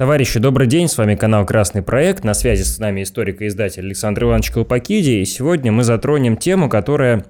[0.00, 3.84] Товарищи, добрый день, с вами канал «Красный проект», на связи с нами историк и издатель
[3.84, 7.26] Александр Иванович Колпакиди, и сегодня мы затронем тему, которая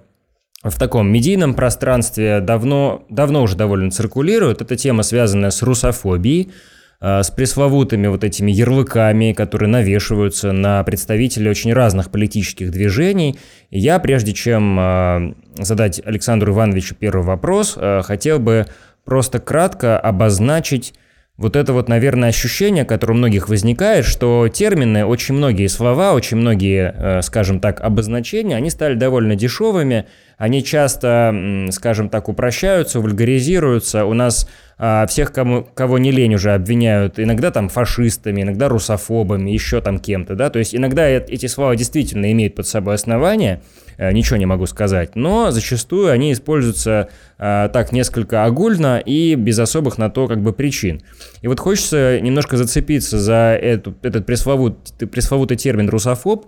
[0.62, 4.62] в таком медийном пространстве давно, давно уже довольно циркулирует.
[4.62, 6.52] Это тема, связанная с русофобией,
[7.00, 13.37] э, с пресловутыми вот этими ярлыками, которые навешиваются на представителей очень разных политических движений.
[13.71, 18.66] И я, прежде чем э, задать Александру Ивановичу первый вопрос, э, хотел бы
[19.05, 20.95] просто кратко обозначить
[21.41, 26.36] вот это вот, наверное, ощущение, которое у многих возникает, что термины, очень многие слова, очень
[26.36, 30.04] многие, э, скажем так, обозначения, они стали довольно дешевыми,
[30.36, 31.34] они часто,
[31.71, 34.04] скажем так, упрощаются, вульгаризируются.
[34.04, 34.46] У нас
[34.82, 39.98] а, всех, кому, кого не лень уже обвиняют, иногда там фашистами, иногда русофобами, еще там
[39.98, 43.60] кем-то, да, то есть иногда эти слова действительно имеют под собой основания,
[43.98, 49.58] э, ничего не могу сказать, но зачастую они используются а, так несколько огульно и без
[49.58, 51.02] особых на то как бы причин.
[51.42, 56.46] И вот хочется немножко зацепиться за эту, этот пресловутый, пресловутый термин русофоб,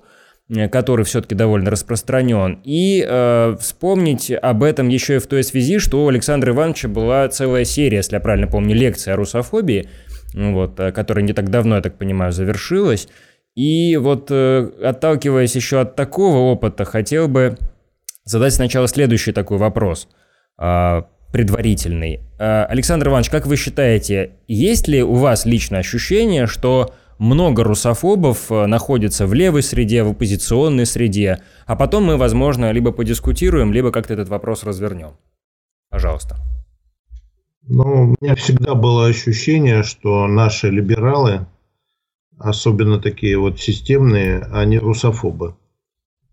[0.70, 6.04] который все-таки довольно распространен, и э, вспомнить об этом еще и в той связи, что
[6.04, 9.88] у Александра Ивановича была целая серия, если я правильно помню, лекций о русофобии,
[10.34, 13.08] вот, э, которая не так давно, я так понимаю, завершилась.
[13.54, 17.56] И вот, э, отталкиваясь еще от такого опыта, хотел бы
[18.24, 20.08] задать сначала следующий такой вопрос,
[20.58, 22.20] э, предварительный.
[22.38, 28.50] Э, Александр Иванович, как вы считаете, есть ли у вас личное ощущение, что много русофобов
[28.50, 33.92] э, находится в левой среде, в оппозиционной среде, а потом мы, возможно, либо подискутируем, либо
[33.92, 35.12] как-то этот вопрос развернем.
[35.88, 36.36] Пожалуйста.
[37.62, 41.46] Ну, у меня всегда было ощущение, что наши либералы,
[42.38, 45.54] особенно такие вот системные, они русофобы.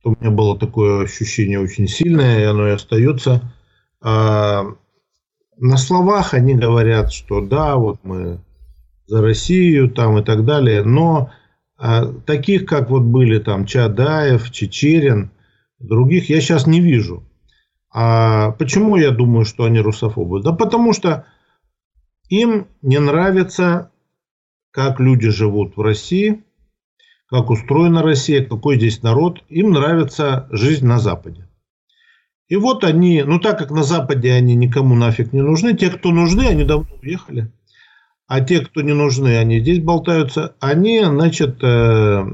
[0.04, 3.54] У меня было такое ощущение очень сильное, и оно и остается.
[4.02, 4.64] А
[5.58, 8.40] на словах они говорят, что да, вот мы
[9.10, 10.84] за Россию там и так далее.
[10.84, 11.32] Но
[11.78, 15.32] а, таких, как вот были там Чадаев, Чечерин,
[15.80, 17.24] других я сейчас не вижу.
[17.92, 20.44] А почему я думаю, что они русофобы?
[20.44, 21.26] Да потому что
[22.30, 23.92] им не нравится,
[24.70, 26.44] как люди живут в России,
[27.26, 29.44] как устроена Россия, какой здесь народ.
[29.50, 31.48] Им нравится жизнь на Западе.
[32.48, 36.12] И вот они, ну так как на Западе они никому нафиг не нужны, те, кто
[36.12, 37.52] нужны, они давно уехали
[38.30, 42.26] а те, кто не нужны, они здесь болтаются, они, значит, э,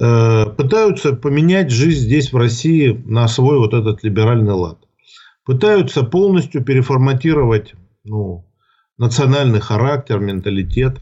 [0.00, 4.80] э, пытаются поменять жизнь здесь, в России, на свой вот этот либеральный лад.
[5.44, 8.50] Пытаются полностью переформатировать ну,
[8.98, 11.00] национальный характер, менталитет,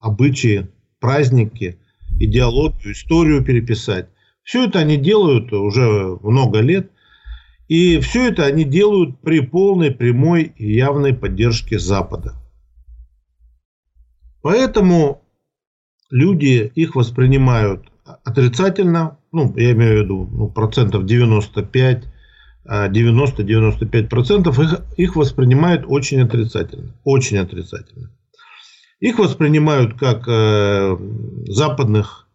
[0.00, 0.66] обычаи,
[0.98, 1.78] праздники,
[2.18, 4.08] идеологию, историю переписать.
[4.42, 6.90] Все это они делают уже много лет.
[7.68, 12.37] И все это они делают при полной, прямой и явной поддержке Запада.
[14.42, 15.22] Поэтому
[16.10, 17.86] люди их воспринимают
[18.24, 22.04] отрицательно, ну, я имею в виду ну, процентов 95,
[22.66, 26.94] 90-95 а, процентов их, их воспринимают очень отрицательно.
[27.04, 28.10] Очень отрицательно.
[29.00, 30.96] Их воспринимают как э,
[31.46, 32.26] западных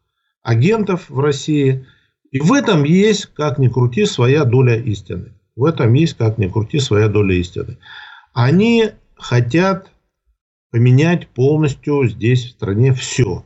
[0.42, 1.86] агентов в России.
[2.32, 5.34] И в этом есть, как ни крути, своя доля истины.
[5.56, 7.78] В этом есть, как ни крути, своя доля истины.
[8.34, 9.93] Они хотят
[10.74, 13.46] поменять полностью здесь в стране все.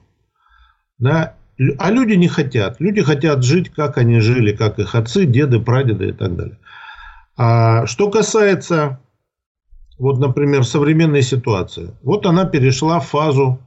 [0.97, 1.35] Да?
[1.77, 2.79] А люди не хотят.
[2.79, 6.57] Люди хотят жить, как они жили, как их отцы, деды, прадеды и так далее.
[7.35, 9.01] А что касается,
[9.99, 11.93] вот, например, современной ситуации.
[12.01, 13.59] Вот она перешла в фазу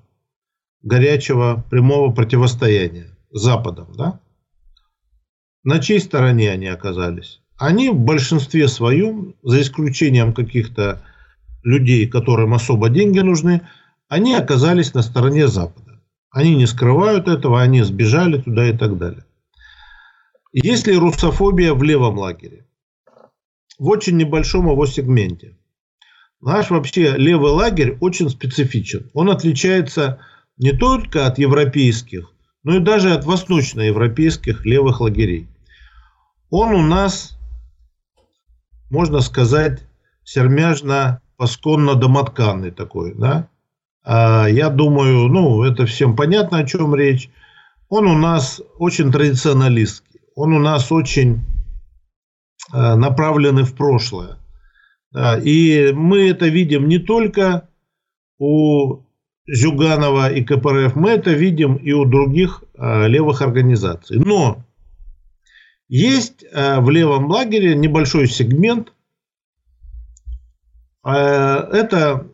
[0.82, 3.88] горячего прямого противостояния с Западом.
[3.94, 4.20] Да?
[5.64, 7.42] На чьей стороне они оказались?
[7.58, 11.02] Они в большинстве своем, за исключением каких-то
[11.62, 13.62] людей, которым особо деньги нужны,
[14.08, 16.00] они оказались на стороне Запада.
[16.30, 19.24] Они не скрывают этого, они сбежали туда и так далее.
[20.52, 22.66] Есть ли русофобия в левом лагере?
[23.78, 25.56] В очень небольшом его сегменте.
[26.40, 29.10] Наш вообще левый лагерь очень специфичен.
[29.14, 30.20] Он отличается
[30.56, 32.32] не только от европейских,
[32.62, 35.48] но и даже от восточноевропейских левых лагерей.
[36.50, 37.38] Он у нас,
[38.90, 39.82] можно сказать,
[40.24, 43.48] сермяжно пасконно-домотканный такой, да.
[44.04, 47.30] А я думаю, ну, это всем понятно, о чем речь.
[47.88, 50.20] Он у нас очень традиционалистский.
[50.34, 51.40] Он у нас очень
[52.72, 54.36] э, направленный в прошлое.
[55.12, 57.68] Да, и мы это видим не только
[58.38, 59.00] у
[59.46, 64.18] Зюганова и КПРФ, мы это видим и у других э, левых организаций.
[64.18, 64.62] Но
[65.88, 68.92] есть э, в левом лагере небольшой сегмент–
[71.04, 72.30] это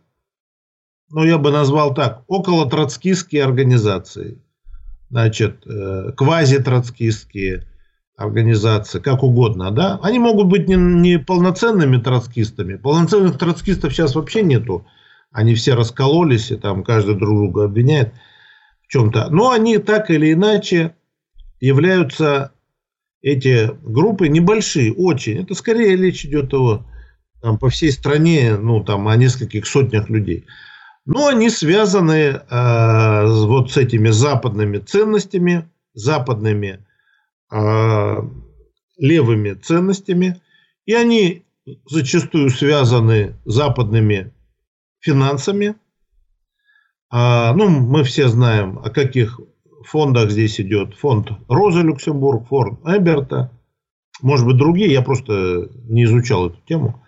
[1.10, 4.42] ну, я бы назвал так, около троцкистские организации,
[5.10, 7.64] значит, э, квази-троцкистские
[8.16, 12.76] организации, как угодно, да, они могут быть не, не полноценными троцкистами.
[12.76, 14.86] Полноценных троцкистов сейчас вообще нету.
[15.30, 18.14] Они все раскололись, и там каждый друг друга обвиняет
[18.82, 19.28] в чем-то.
[19.30, 20.94] Но они так или иначе
[21.60, 22.52] являются
[23.20, 25.42] эти группы небольшие, очень.
[25.42, 26.86] Это скорее речь идет о
[27.40, 30.46] там, по всей стране, ну там о нескольких сотнях людей.
[31.04, 36.84] Но они связаны э, вот с этими западными ценностями, западными
[37.52, 38.16] э,
[38.98, 40.40] левыми ценностями,
[40.84, 41.44] и они
[41.88, 44.32] зачастую связаны западными
[45.00, 45.76] финансами.
[47.08, 49.40] А, ну, мы все знаем, о каких
[49.84, 50.94] фондах здесь идет.
[50.94, 53.52] Фонд Роза Люксембург, фонд Эберта,
[54.22, 57.02] может быть, другие, я просто не изучал эту тему.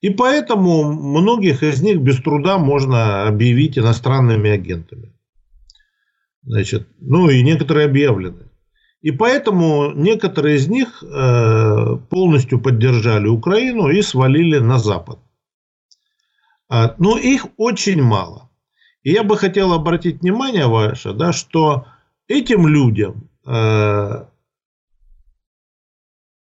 [0.00, 5.12] И поэтому многих из них без труда можно объявить иностранными агентами.
[6.42, 8.48] Значит, ну и некоторые объявлены.
[9.00, 15.18] И поэтому некоторые из них э, полностью поддержали Украину и свалили на Запад.
[16.68, 18.50] А, но их очень мало.
[19.02, 21.86] И я бы хотел обратить внимание ваше, да, что
[22.26, 24.24] этим людям, э,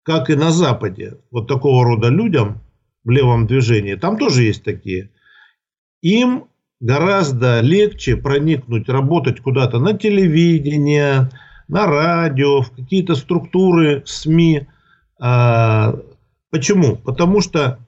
[0.04, 2.62] как и на Западе, вот такого рода людям,
[3.08, 5.12] в левом движении, там тоже есть такие,
[6.02, 6.50] им
[6.82, 11.30] гораздо легче проникнуть, работать куда-то на телевидение,
[11.70, 14.68] на радио, в какие-то структуры СМИ.
[15.22, 15.96] А,
[16.52, 16.98] почему?
[16.98, 17.80] Потому что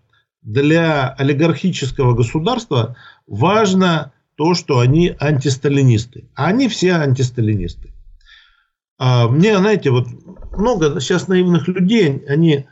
[0.42, 2.96] для олигархического государства
[3.28, 6.30] важно то, что они антисталинисты.
[6.34, 7.94] А они все антисталинисты.
[8.98, 10.08] А мне, знаете, вот
[10.58, 12.68] много сейчас наивных людей, они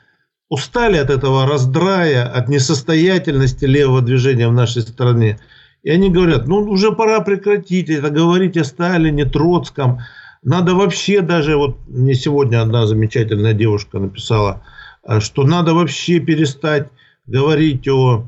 [0.49, 5.39] устали от этого раздрая, от несостоятельности левого движения в нашей стране.
[5.83, 9.99] И они говорят, ну уже пора прекратить это, говорить о Сталине, Троцком.
[10.43, 14.63] Надо вообще даже, вот мне сегодня одна замечательная девушка написала,
[15.03, 16.87] э, что надо вообще перестать
[17.25, 18.25] говорить о...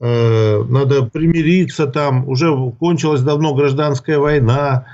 [0.00, 4.86] Э, надо примириться там, уже кончилась давно гражданская война.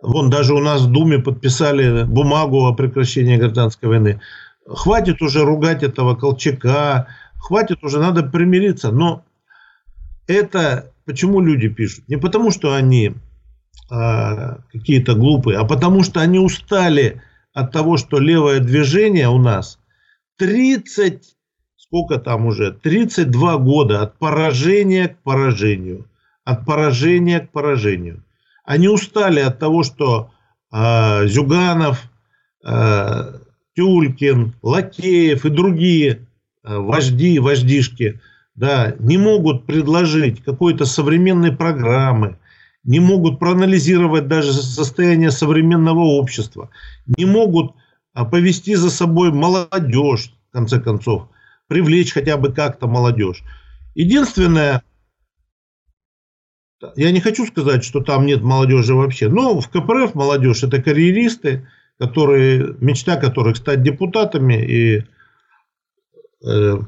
[0.00, 4.20] Вон даже у нас в Думе подписали бумагу о прекращении гражданской войны
[4.66, 8.90] хватит уже ругать этого Колчака, хватит уже, надо примириться.
[8.90, 9.24] Но
[10.26, 12.08] это почему люди пишут?
[12.08, 13.14] Не потому, что они
[13.90, 17.22] а, какие-то глупые, а потому, что они устали
[17.52, 19.78] от того, что левое движение у нас
[20.38, 21.22] 30,
[21.76, 26.08] сколько там уже, 32 года от поражения к поражению.
[26.44, 28.24] От поражения к поражению.
[28.64, 30.32] Они устали от того, что
[30.72, 32.02] э, Зюганов,
[32.64, 33.38] э,
[33.74, 36.26] Тюлькин, Лакеев и другие
[36.64, 38.20] э, вожди, вождишки,
[38.54, 42.38] да, не могут предложить какой-то современной программы,
[42.84, 46.70] не могут проанализировать даже состояние современного общества,
[47.06, 47.74] не могут
[48.12, 51.28] а, повести за собой молодежь, в конце концов,
[51.68, 53.42] привлечь хотя бы как-то молодежь.
[53.94, 54.82] Единственное,
[56.96, 61.66] я не хочу сказать, что там нет молодежи вообще, но в КПРФ молодежь это карьеристы,
[61.98, 65.04] которые, мечта которых стать депутатами и
[66.44, 66.78] э,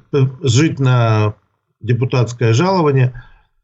[0.43, 1.35] жить на
[1.81, 3.23] депутатское жалование.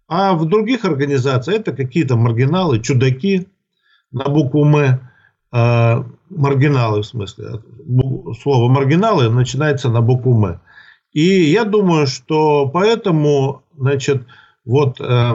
[0.08, 3.48] А в других организациях это какие-то маргиналы, чудаки
[4.12, 5.00] на букву «М».
[5.52, 7.60] Э, маргиналы в смысле.
[8.42, 10.60] Слово «маргиналы» начинается на букву «М».
[11.12, 14.26] И я думаю, что поэтому, значит,
[14.64, 15.34] вот э,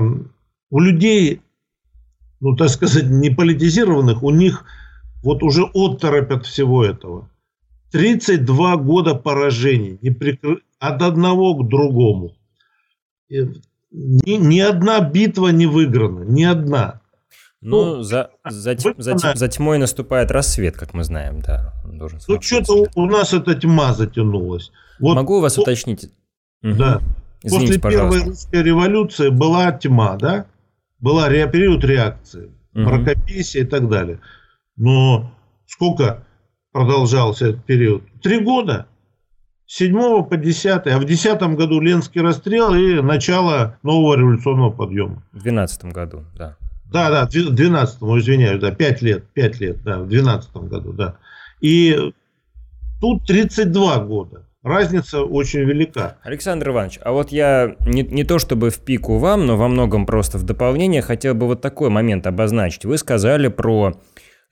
[0.70, 1.42] у людей,
[2.40, 4.64] ну, так сказать, не политизированных, у них
[5.26, 7.30] вот уже отторопят всего этого.
[7.92, 10.60] 32 года поражений не прикры...
[10.80, 12.36] от одного к другому.
[13.30, 17.02] Ни, ни одна битва не выиграна, ни одна.
[17.62, 21.74] Ну, ну за, за, за, за тьмой наступает рассвет, как мы знаем, да.
[21.86, 24.72] Должен ну, что-то у нас эта тьма затянулась.
[25.00, 26.12] Вот, Могу вас уточнить?
[26.62, 26.98] Да.
[26.98, 27.06] Угу.
[27.44, 28.20] Извините, После пожалуйста.
[28.20, 30.46] первой русской революции была тьма, да?
[31.00, 32.82] Была период реакции, угу.
[32.82, 34.20] мракописие и так далее.
[34.78, 35.32] Но
[35.68, 36.26] сколько
[36.72, 38.04] продолжался этот период?
[38.22, 38.88] Три года.
[39.68, 45.24] С 7 по 10, а в 10 году Ленский расстрел и начало нового революционного подъема.
[45.32, 46.56] В 12 году, да.
[46.92, 51.18] Да, да, в 12 извиняюсь, да, 5 лет, 5 лет, да, в 12 году, да.
[51.62, 51.98] И
[53.02, 54.46] тут 32 года.
[54.66, 56.18] Разница очень велика.
[56.24, 60.08] Александр Иванович, а вот я не, не то чтобы в пику вам, но во многом
[60.08, 62.84] просто в дополнение хотел бы вот такой момент обозначить.
[62.84, 63.94] Вы сказали про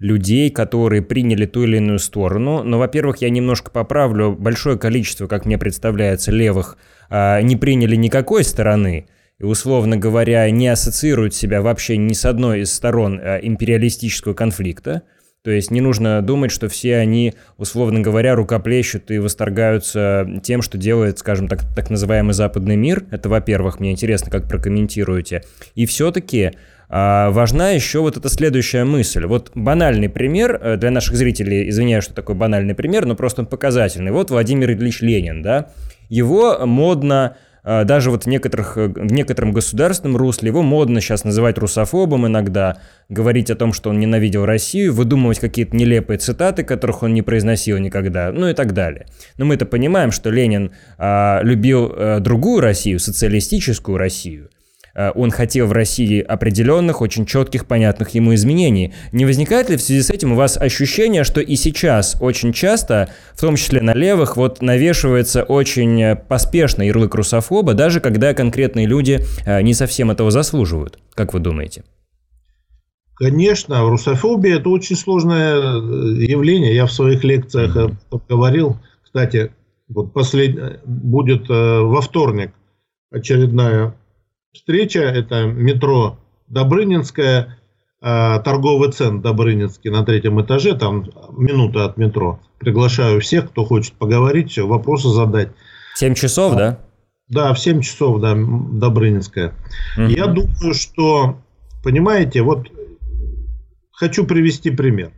[0.03, 2.61] людей, которые приняли ту или иную сторону.
[2.61, 6.77] Но, во-первых, я немножко поправлю, большое количество, как мне представляется, левых
[7.09, 9.07] а, не приняли никакой стороны.
[9.39, 15.03] и, условно говоря, не ассоциируют себя вообще ни с одной из сторон э, империалистического конфликта.
[15.41, 20.77] То есть не нужно думать, что все они, условно говоря, рукоплещут и восторгаются тем, что
[20.77, 23.05] делает, скажем так, так называемый западный мир.
[23.11, 25.43] Это, во-первых, мне интересно, как прокомментируете.
[25.75, 26.51] И все-таки
[26.95, 29.25] а, важна еще вот эта следующая мысль.
[29.25, 33.47] Вот банальный пример э, для наших зрителей, извиняюсь, что такой банальный пример, но просто он
[33.47, 34.11] показательный.
[34.11, 35.69] Вот Владимир Ильич Ленин, да,
[36.09, 41.23] его модно а, даже вот в, некоторых, э, в некотором государственном русле его модно сейчас
[41.23, 42.77] называть русофобом иногда,
[43.09, 47.79] говорить о том, что он ненавидел Россию, выдумывать какие-то нелепые цитаты, которых он не произносил
[47.79, 49.07] никогда, ну и так далее.
[49.37, 54.62] Но мы это понимаем, что Ленин а, любил а, другую Россию, социалистическую Россию, Э,
[54.95, 58.93] он хотел в России определенных, очень четких, понятных ему изменений.
[59.11, 63.09] Не возникает ли в связи с этим у вас ощущение, что и сейчас очень часто,
[63.33, 68.85] в том числе на левых, вот навешивается очень э, поспешно ярлык русофоба, даже когда конкретные
[68.85, 70.99] люди э, не совсем этого заслуживают?
[71.15, 71.83] Как вы думаете?
[73.15, 76.75] Конечно, русофобия– это очень сложное явление.
[76.75, 77.77] Я в своих лекциях
[78.27, 78.77] говорил.
[79.03, 79.51] Кстати,
[79.87, 80.83] вот послед...
[80.85, 82.51] будет во вторник
[83.11, 83.95] очередная
[84.53, 84.99] встреча.
[84.99, 87.57] Это метро Добрынинская,
[88.01, 92.39] а, торговый центр Добрынинский на третьем этаже, там минута от метро.
[92.59, 95.49] Приглашаю всех, кто хочет поговорить, вопросы задать.
[95.95, 96.79] 7 часов, а, да?
[97.27, 99.53] Да, в 7 часов, да, Добрынинская.
[99.97, 100.07] Угу.
[100.07, 101.37] Я думаю, что,
[101.83, 102.67] понимаете, вот
[103.91, 105.11] хочу привести пример.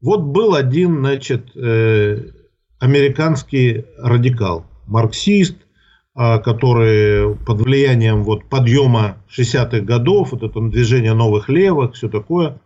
[0.00, 2.30] Вот был один, значит, э,
[2.78, 5.56] американский радикал, марксист,
[6.18, 12.58] которые под влиянием вот подъема 60-х годов, вот это движение новых левых, все такое,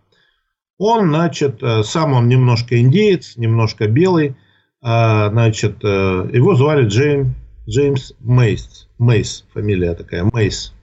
[0.85, 4.35] он, значит, э, сам он немножко индеец, немножко белый,
[4.83, 7.37] а, значит, э, его звали Джейм,
[7.69, 10.75] Джеймс Мейс, Мейс, фамилия такая, Мейс.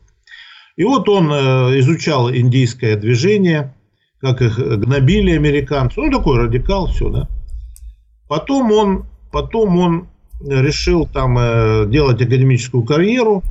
[0.78, 3.74] И вот он э, изучал индийское движение,
[4.22, 7.28] как их гнобили американцы, ну такой радикал, все, да.
[8.30, 10.08] Потом он, потом он
[10.42, 13.44] решил там э, делать академическую карьеру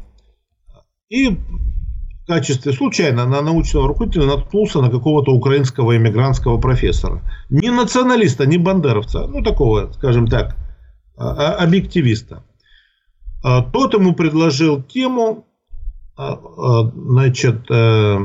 [1.09, 7.23] и в качестве случайно на научного руководителя наткнулся на какого-то украинского иммигрантского профессора.
[7.49, 10.57] Не националиста, не бандеровца, ну такого, скажем так,
[11.16, 12.45] а, а, объективиста.
[13.42, 15.47] А, тот ему предложил тему,
[16.16, 18.18] значит, э,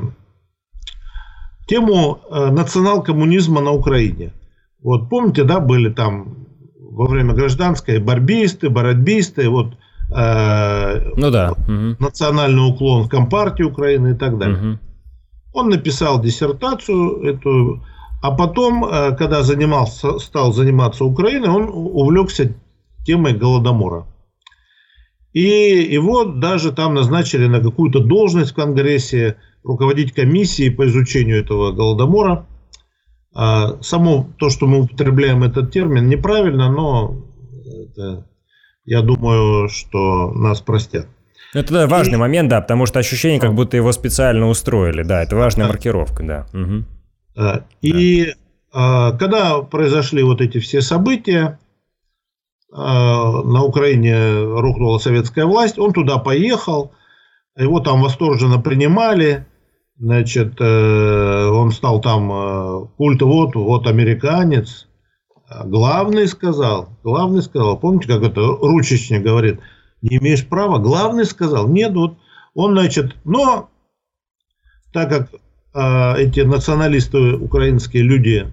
[1.67, 4.33] тему э, национал-коммунизма на Украине.
[4.81, 6.42] Вот помните, да, были там
[6.93, 9.73] во время гражданской борьбисты, боротьбисты, вот
[10.15, 11.53] э, ну да.
[11.99, 14.57] национальный уклон в Компартии Украины и так далее.
[14.57, 14.79] Угу.
[15.53, 17.83] Он написал диссертацию эту,
[18.21, 22.53] а потом, э, когда занимался, стал заниматься Украиной, он увлекся
[23.05, 24.05] темой Голодомора.
[25.33, 31.71] И его даже там назначили на какую-то должность в Конгрессе, руководить комиссией по изучению этого
[31.71, 32.45] Голодомора.
[33.35, 37.15] А само то, что мы употребляем этот термин, неправильно, но
[37.65, 38.27] это,
[38.85, 41.07] я думаю, что нас простят.
[41.53, 42.19] Это да, важный и...
[42.19, 45.71] момент, да, потому что ощущение, как будто его специально устроили, да, это важная да.
[45.71, 46.45] маркировка, да.
[46.53, 47.63] Угу.
[47.81, 48.33] И
[48.71, 49.17] да.
[49.19, 51.59] когда произошли вот эти все события,
[52.71, 56.91] а, на Украине рухнула советская власть, он туда поехал,
[57.55, 59.45] его там восторженно принимали,
[59.97, 64.87] Значит, э, он стал там э, культ, вот, вот американец.
[65.65, 69.59] Главный сказал, главный сказал, помните, как это ручечник говорит,
[70.01, 72.17] не имеешь права, главный сказал, нет, вот
[72.55, 73.69] он, значит, но
[74.91, 75.33] так как
[75.73, 78.51] э, эти националисты, украинские люди,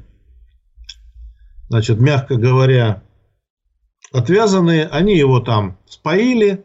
[1.68, 3.02] значит, мягко говоря,
[4.12, 6.64] отвязанные, они его там споили,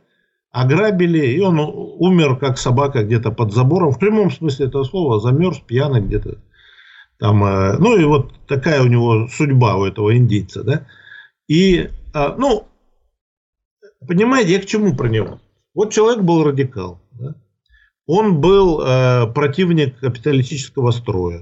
[0.55, 5.59] ограбили, и он умер, как собака, где-то под забором, в прямом смысле этого слова, замерз,
[5.59, 6.37] пьяный где-то.
[7.19, 10.87] Там, э, ну и вот такая у него судьба у этого индийца, да.
[11.49, 12.67] И, а, ну,
[14.07, 15.41] понимаете, я к чему про него?
[15.73, 17.35] Вот человек был радикал, да?
[18.07, 21.41] он был э, противник капиталистического строя,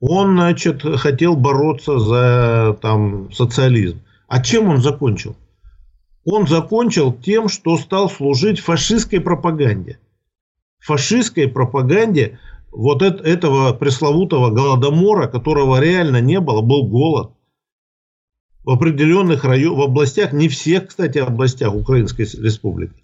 [0.00, 4.00] он, значит, хотел бороться за там социализм.
[4.26, 5.36] А чем он закончил?
[6.24, 9.98] Он закончил тем, что стал служить фашистской пропаганде.
[10.80, 12.38] Фашистской пропаганде
[12.70, 17.30] вот этого пресловутого голодомора, которого реально не было, был голод.
[18.64, 22.94] В определенных районах, в областях, не всех, кстати, областях Украинской республики.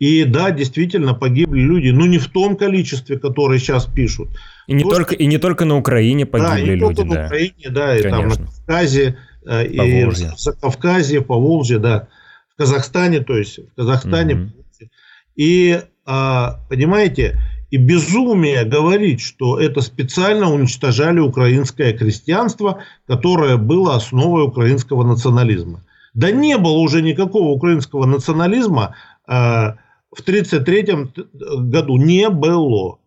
[0.00, 4.28] И да, действительно погибли люди, но не в том количестве, которое сейчас пишут.
[4.66, 5.22] И не, То, только, что...
[5.22, 6.94] и не только на Украине погибли да, и не люди.
[6.96, 7.20] Только да.
[7.20, 9.16] на Украине, да, и там на Кавказе,
[9.46, 12.08] э, и в Кавказе, по Волжье, да.
[12.54, 14.34] В Казахстане, то есть в Казахстане.
[14.34, 14.88] Угу.
[15.36, 24.44] И а, понимаете, и безумие говорить, что это специально уничтожали украинское крестьянство, которое было основой
[24.44, 25.82] украинского национализма.
[26.12, 28.94] Да не было уже никакого украинского национализма
[29.26, 31.24] э, в 1933
[31.58, 31.96] году.
[31.96, 32.98] Не было.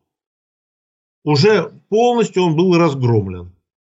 [1.23, 3.53] Уже полностью он был разгромлен.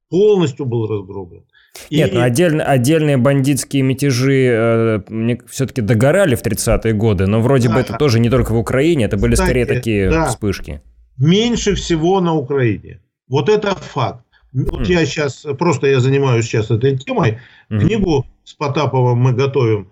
[0.10, 1.44] Полностью был разгромлен.
[1.90, 1.98] И...
[1.98, 7.76] Нет, ну отдельно, отдельные бандитские мятежи э, все-таки догорали в 30-е годы, но вроде да.
[7.76, 10.26] бы это тоже не только в Украине, это были Кстати, скорее такие да.
[10.28, 10.82] вспышки.
[11.18, 13.02] Меньше всего на Украине.
[13.28, 14.26] Вот это факт.
[14.54, 14.92] Вот mm.
[14.92, 17.40] я сейчас, просто я занимаюсь сейчас этой темой.
[17.70, 17.80] Mm.
[17.80, 19.92] Книгу с Потаповым мы готовим,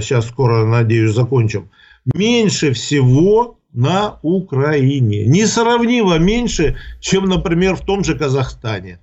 [0.00, 1.70] сейчас э, скоро, надеюсь, закончим.
[2.14, 5.26] Меньше всего на Украине.
[5.26, 9.00] Несравнимо меньше, чем, например, в том же Казахстане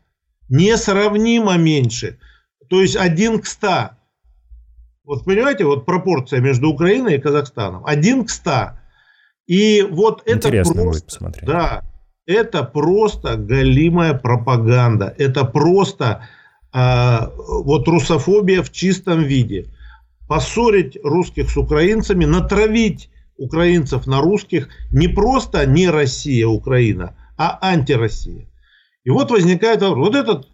[0.50, 2.18] несравнимо меньше.
[2.70, 3.92] То есть один к 100.
[5.04, 7.86] Вот понимаете, вот пропорция между Украиной и Казахстаном.
[7.86, 8.72] Один к 100.
[9.48, 11.46] И вот это Интересно просто, будет посмотреть.
[11.46, 11.84] Да,
[12.25, 15.14] это просто галимая пропаганда.
[15.18, 16.28] Это просто
[16.74, 19.68] э, вот русофобия в чистом виде.
[20.28, 28.48] Поссорить русских с украинцами, натравить украинцев на русских не просто не Россия, Украина, а антироссия.
[29.05, 30.07] И вот возникает вопрос.
[30.07, 30.47] Вот этот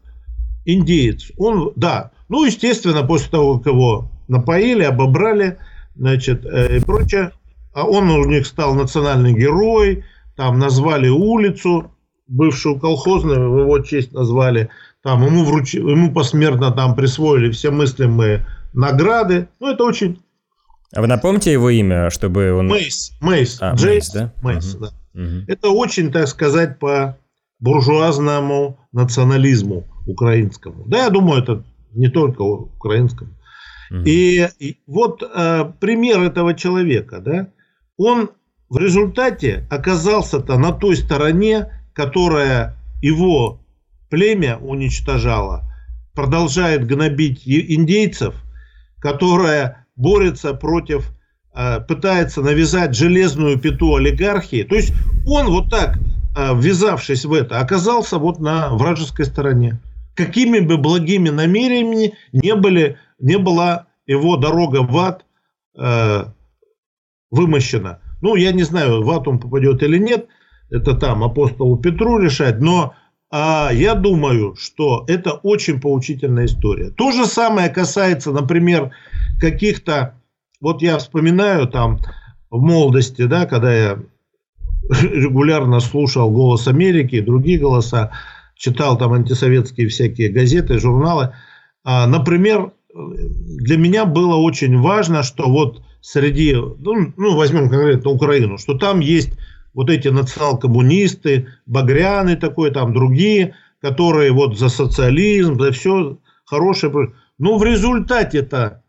[0.66, 5.58] индеец, он, да, ну, естественно, после того, как его напоили, обобрали,
[5.96, 7.32] значит, э, и прочее,
[7.74, 10.04] а он у них стал национальный герой,
[10.36, 11.92] там назвали улицу,
[12.28, 14.70] бывшую колхозную, в его честь назвали,
[15.02, 15.74] там ему, вруч...
[15.74, 19.48] ему посмертно там присвоили все мыслимые награды.
[19.60, 20.22] Ну, это очень...
[20.94, 22.68] А вы напомните его имя, чтобы он...
[22.68, 23.14] Мейс.
[23.22, 23.58] Мейс.
[23.62, 24.14] А, Джейс.
[24.14, 24.34] Мейс, да?
[24.42, 24.86] Мейс, угу.
[24.86, 25.22] да.
[25.22, 25.44] Угу.
[25.48, 27.18] Это очень, так сказать, по
[27.62, 30.84] буржуазному национализму украинскому.
[30.88, 31.64] Да, я думаю, это
[31.94, 33.32] не только украинскому.
[34.06, 37.48] И, и вот э, пример этого человека, да,
[37.98, 38.30] он
[38.70, 43.60] в результате оказался-то на той стороне, которая его
[44.10, 45.64] племя уничтожала,
[46.14, 48.34] продолжает гнобить индейцев,
[49.00, 51.12] которая борется против,
[51.54, 54.64] э, пытается навязать железную пету олигархии.
[54.64, 54.94] То есть
[55.28, 56.00] он вот так
[56.36, 59.80] ввязавшись в это, оказался вот на вражеской стороне.
[60.16, 65.26] Какими бы благими намерениями не, были, не была его дорога в ад
[65.78, 66.26] э,
[67.32, 68.00] вымощена.
[68.22, 70.28] Ну, я не знаю, в ад он попадет или нет,
[70.70, 72.94] это там апостолу Петру решать, но
[73.30, 76.90] а, я думаю, что это очень поучительная история.
[76.92, 78.92] То же самое касается, например,
[79.40, 80.16] каких-то,
[80.60, 82.00] вот я вспоминаю там
[82.50, 84.00] в молодости, да, когда я
[84.90, 88.12] регулярно слушал «Голос Америки» и другие голоса,
[88.56, 91.34] читал там антисоветские всякие газеты, журналы.
[91.84, 98.58] А, например, для меня было очень важно, что вот среди, ну, ну возьмем конкретно Украину,
[98.58, 99.34] что там есть
[99.74, 107.14] вот эти национал-коммунисты, Багряны такой, там другие, которые вот за социализм, за все хорошее.
[107.38, 108.84] Но в результате-то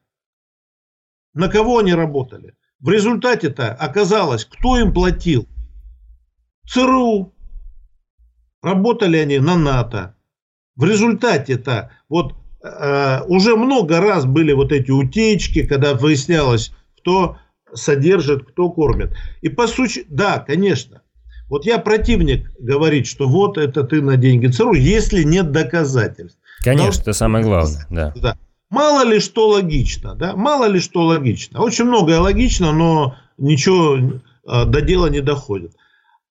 [1.35, 2.55] на кого они работали?
[2.81, 5.49] В результате-то оказалось, кто им платил?
[6.67, 7.33] ЦРУ.
[8.63, 10.15] Работали они на НАТО.
[10.77, 17.37] В результате-то вот э, уже много раз были вот эти утечки, когда выяснялось, кто
[17.75, 19.13] содержит, кто кормит.
[19.41, 21.03] И по сути, да, конечно.
[21.49, 26.39] Вот я противник говорит, что вот это ты на деньги ЦРУ, если нет доказательств.
[26.63, 28.13] Конечно, Но, это самое главное, да.
[28.17, 28.37] да.
[28.71, 31.61] Мало ли что логично, да, мало ли что логично.
[31.61, 35.75] Очень многое логично, но ничего э, до дела не доходит.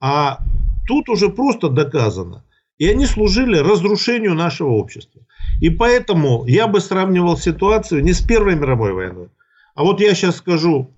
[0.02, 0.40] А
[0.88, 2.44] тут уже просто доказано.
[2.80, 5.22] И они служили разрушению нашего общества.
[5.62, 9.30] И поэтому я бы сравнивал ситуацию не с Первой мировой войной.
[9.76, 10.92] А вот я сейчас скажу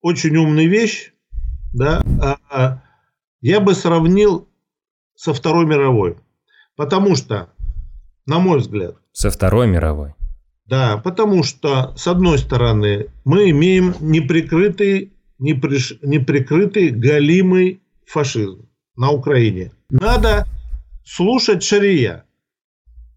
[0.00, 1.12] очень умную вещь.
[1.72, 2.82] Да, а, а,
[3.40, 4.48] я бы сравнил
[5.16, 6.16] со Второй мировой.
[6.76, 7.50] Потому что,
[8.26, 8.96] на мой взгляд...
[9.12, 10.14] Со Второй мировой?
[10.66, 17.79] Да, потому что, с одной стороны, мы имеем неприкрытый неприкрытый галимый
[18.10, 19.72] фашизм на Украине.
[19.88, 20.46] Надо
[21.04, 22.24] слушать Шария.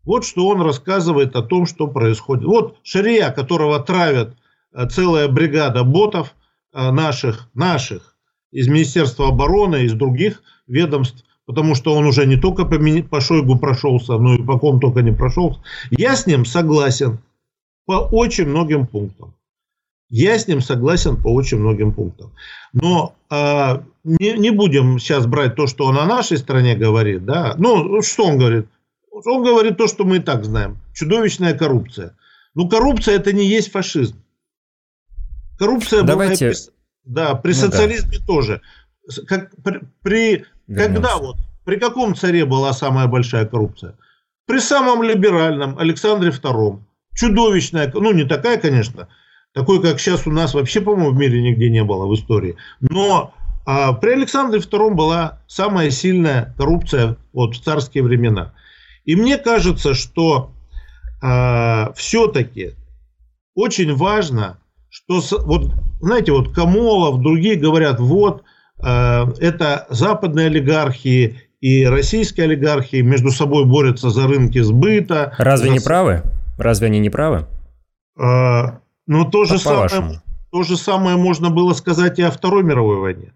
[0.03, 2.45] Вот что он рассказывает о том, что происходит.
[2.45, 4.35] Вот Шария, которого травят
[4.73, 6.35] э, целая бригада ботов
[6.73, 8.15] э, наших, наших
[8.51, 12.77] из Министерства обороны, из других ведомств, потому что он уже не только по,
[13.09, 15.59] по Шойгу прошелся, но и по ком только не прошелся.
[15.89, 17.19] Я с ним согласен
[17.85, 19.33] по очень многим пунктам.
[20.15, 22.33] Я с ним согласен по очень многим пунктам.
[22.71, 27.25] Но э, не, не будем сейчас брать то, что он о нашей стране говорит.
[27.25, 27.55] Да?
[27.57, 28.67] Ну, что он говорит?
[29.11, 30.77] Он говорит то, что мы и так знаем.
[30.93, 32.15] Чудовищная коррупция.
[32.53, 34.21] Ну, коррупция это не есть фашизм.
[35.57, 36.49] Коррупция Давайте...
[36.49, 36.55] была
[37.05, 38.25] Да, при ну, социализме да.
[38.27, 38.61] тоже.
[39.27, 43.95] Как, при, при когда вот, при каком царе была самая большая коррупция?
[44.45, 46.81] При самом либеральном Александре II.
[47.15, 49.07] Чудовищная, ну не такая, конечно,
[49.53, 52.55] такой, как сейчас у нас вообще, по-моему, в мире нигде не было в истории.
[52.81, 53.33] Но
[53.65, 58.53] а, при Александре II была самая сильная коррупция вот, в царские времена.
[59.05, 60.51] И мне кажется, что
[61.21, 62.71] а, все-таки
[63.55, 64.57] очень важно,
[64.89, 65.71] что вот
[66.03, 68.43] знаете, вот Камолов, другие говорят, вот
[68.81, 75.33] а, это западные олигархии и российские олигархии между собой борются за рынки сбыта.
[75.37, 75.73] Разве за...
[75.73, 76.23] не правы?
[76.57, 77.47] Разве они не правы?
[78.19, 82.97] А, ну, то же, самое, то же самое можно было сказать и о Второй мировой
[82.97, 83.33] войне.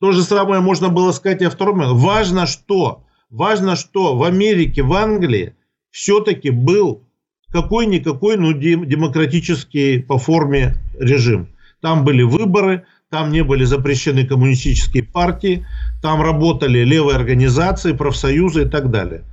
[0.00, 2.06] То же самое можно было сказать и о Второй мировой войне.
[2.06, 3.04] Важно что?
[3.30, 5.54] Важно, что в Америке, в Англии
[5.90, 7.04] все-таки был
[7.50, 11.48] какой-никакой, ну, демократический по форме режим.
[11.80, 15.66] Там были выборы, там не были запрещены коммунистические партии,
[16.00, 19.24] там работали левые организации, профсоюзы и так далее.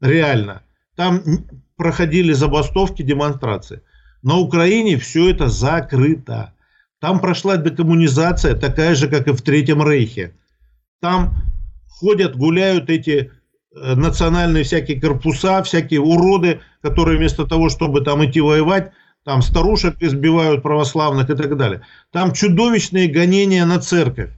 [0.00, 0.62] Реально.
[0.94, 1.22] Там
[1.76, 3.82] проходили забастовки, демонстрации.
[4.24, 6.54] На Украине все это закрыто.
[6.98, 10.34] Там прошла декоммунизация такая же, как и в Третьем Рейхе.
[11.02, 11.34] Там
[11.88, 13.30] ходят, гуляют эти
[13.76, 18.92] э, национальные всякие корпуса, всякие уроды, которые вместо того, чтобы там идти воевать,
[19.24, 21.82] там старушек избивают православных и так далее.
[22.10, 24.30] Там чудовищные гонения на церковь.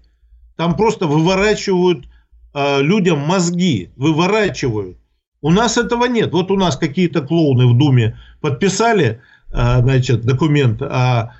[0.57, 2.07] Там просто выворачивают
[2.55, 4.99] э, людям мозги, выворачивают.
[5.42, 6.33] У нас этого нет.
[6.33, 9.20] Вот у нас какие-то клоуны в Думе подписали
[9.57, 11.35] значит, документ о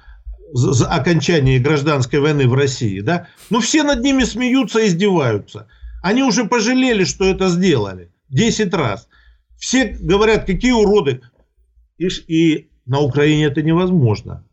[0.89, 5.69] окончании гражданской войны в России, да, но все над ними смеются издеваются.
[6.03, 8.11] Они уже пожалели, что это сделали.
[8.29, 9.09] Десять раз.
[9.59, 11.21] Все говорят, какие уроды.
[11.99, 14.45] И, и на Украине это невозможно.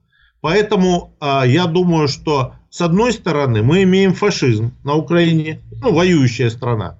[0.41, 6.49] Поэтому а, я думаю, что с одной стороны мы имеем фашизм на Украине, ну, воюющая
[6.49, 6.97] страна.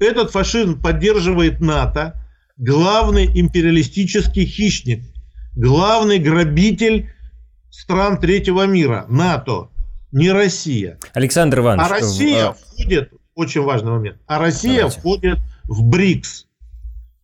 [0.00, 2.14] Этот фашизм поддерживает НАТО,
[2.56, 5.11] главный империалистический хищник
[5.54, 7.10] главный грабитель
[7.70, 9.70] стран третьего мира, НАТО,
[10.12, 10.98] не Россия.
[11.14, 11.86] Alexander Иванович.
[11.86, 12.58] А Россия в...
[12.58, 15.00] входит, очень важный момент, а Россия Давайте.
[15.00, 16.46] входит в БРИКС.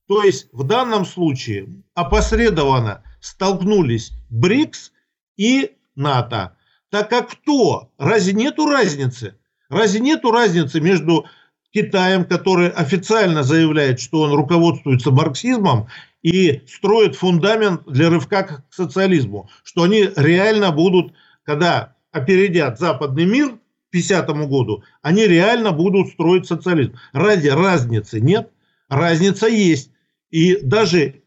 [0.06, 4.92] То есть в данном случае опосредованно столкнулись БРИКС
[5.36, 6.56] и НАТО.
[6.90, 7.92] Так как кто?
[7.98, 9.36] Разве нету разницы?
[9.68, 11.26] Разве нету разницы между
[11.72, 15.88] Китаем, который официально заявляет, что он руководствуется марксизмом,
[16.22, 21.12] и строят фундамент для рывка к социализму, что они реально будут,
[21.44, 26.96] когда опередят западный мир к 50 году, они реально будут строить социализм.
[27.12, 28.50] Ради разницы нет,
[28.88, 29.90] разница есть.
[30.30, 31.22] И даже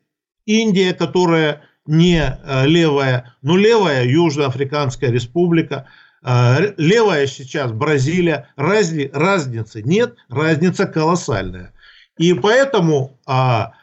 [0.45, 5.87] Индия, которая не э, левая, но левая Южноафриканская республика,
[6.23, 11.73] левая сейчас Бразилия, разни, разницы нет, разница колоссальная.
[12.17, 13.73] И поэтому а,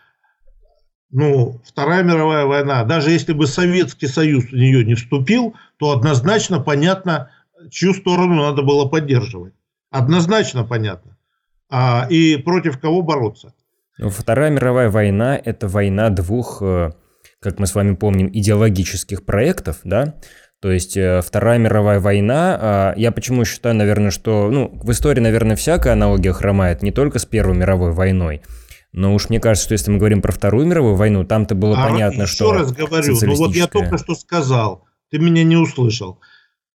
[1.10, 6.60] ну, Вторая мировая война, даже если бы Советский Союз в нее не вступил, то однозначно
[6.60, 7.30] понятно,
[7.70, 9.54] чью сторону надо было поддерживать.
[9.90, 11.16] Однозначно понятно.
[11.70, 13.54] А, и против кого бороться.
[13.96, 16.92] Ну, Вторая мировая война– это война двух, э,
[17.40, 20.14] как мы с вами помним, идеологических проектов, да?
[20.60, 25.20] То есть э, Вторая мировая война, а, я почему считаю, наверное, что, ну, в истории,
[25.20, 28.42] наверное, всякая аналогия хромает, не только с Первой мировой войной–
[28.92, 31.88] но уж мне кажется, что если мы говорим про Вторую мировую войну, там-то было а
[31.88, 32.44] понятно, еще что...
[32.46, 36.20] Еще раз говорю, ну вот я только что сказал, ты меня не услышал.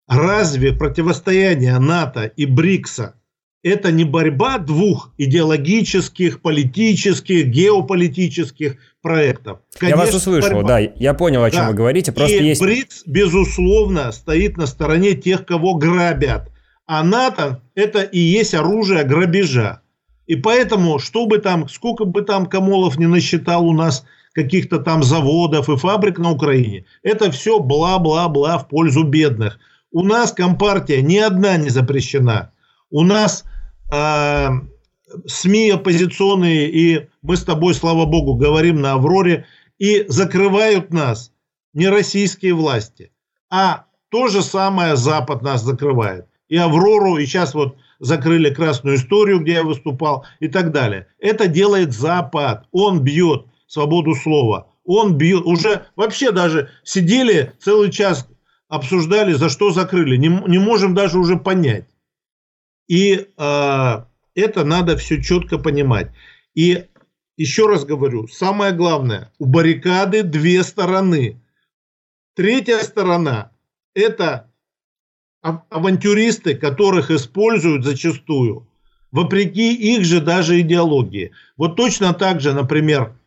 [0.07, 3.15] Разве противостояние НАТО и БРИКСа
[3.63, 9.59] это не борьба двух идеологических, политических, геополитических проектов.
[9.77, 10.67] Конечно, я вас услышал, борьба.
[10.67, 11.69] да, я понял, о чем да.
[11.69, 12.11] вы говорите.
[12.11, 12.61] Просто и есть...
[12.61, 16.51] БРИКС, безусловно, стоит на стороне тех, кого грабят.
[16.85, 19.81] А НАТО– это и есть оружие грабежа.
[20.27, 25.03] И поэтому, что бы там, сколько бы там Камолов не насчитал у нас каких-то там
[25.03, 29.59] заводов и фабрик на Украине, это все бла-бла-бла в пользу бедных.
[29.91, 32.51] У нас компартия ни одна не запрещена.
[32.89, 33.43] У нас
[33.91, 34.49] э,
[35.27, 39.45] СМИ оппозиционные, и мы с тобой, слава богу, говорим на Авроре,
[39.79, 41.31] и закрывают нас
[41.73, 43.11] не российские власти,
[43.49, 46.27] а то же самое Запад нас закрывает.
[46.47, 51.07] И Аврору, и сейчас вот закрыли красную историю, где я выступал и так далее.
[51.19, 52.65] Это делает Запад.
[52.71, 54.67] Он бьет свободу слова.
[54.85, 55.45] Он бьет.
[55.45, 58.27] Уже вообще даже сидели целый час,
[58.67, 60.17] обсуждали, за что закрыли.
[60.17, 61.85] Не, не можем даже уже понять.
[62.87, 66.11] И э, это надо все четко понимать.
[66.53, 66.85] И
[67.37, 71.41] еще раз говорю, самое главное, у баррикады две стороны.
[72.35, 73.51] Третья сторона–
[73.93, 74.51] это
[75.41, 78.67] авантюристы, которых используют зачастую,
[79.11, 81.31] вопреки их же даже идеологии.
[81.57, 83.17] Вот точно так же, например,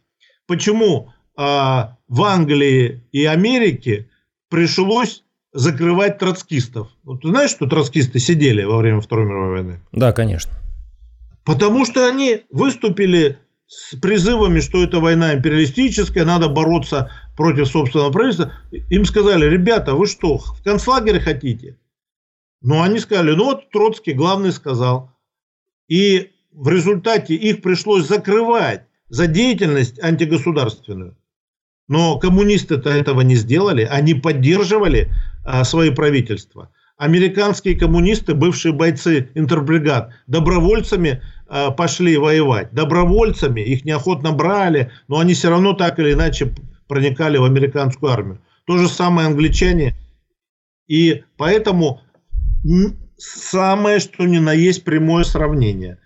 [0.47, 4.09] почему э, в Англии и Америке
[4.49, 5.25] пришлось
[5.57, 6.89] закрывать троцкистов.
[7.03, 9.81] Вот ты знаешь, что троцкисты сидели во время Второй мировой войны?
[9.93, 10.53] Да, конечно.
[11.45, 18.53] Потому что они выступили с призывами, что это война империалистическая, надо бороться против собственного правительства.
[18.71, 21.79] Им сказали, ребята, вы что, в концлагере хотите?
[22.61, 25.11] Ну, они сказали, ну вот Троцкий главный сказал.
[25.89, 31.17] И в результате их пришлось закрывать за деятельность антигосударственную.
[31.89, 35.13] Но коммунисты-то этого не сделали, они поддерживали
[35.45, 36.71] а, свои правительства.
[36.97, 42.73] Американские коммунисты, бывшие бойцы интербригад, добровольцами а, пошли воевать.
[42.73, 46.55] Добровольцами, их неохотно брали, но они все равно так или иначе
[46.89, 48.41] проникали в американскую армию.
[48.67, 49.97] То же самое англичане.
[50.89, 52.01] И поэтому
[53.17, 55.99] самое, что ни на есть прямое сравнение.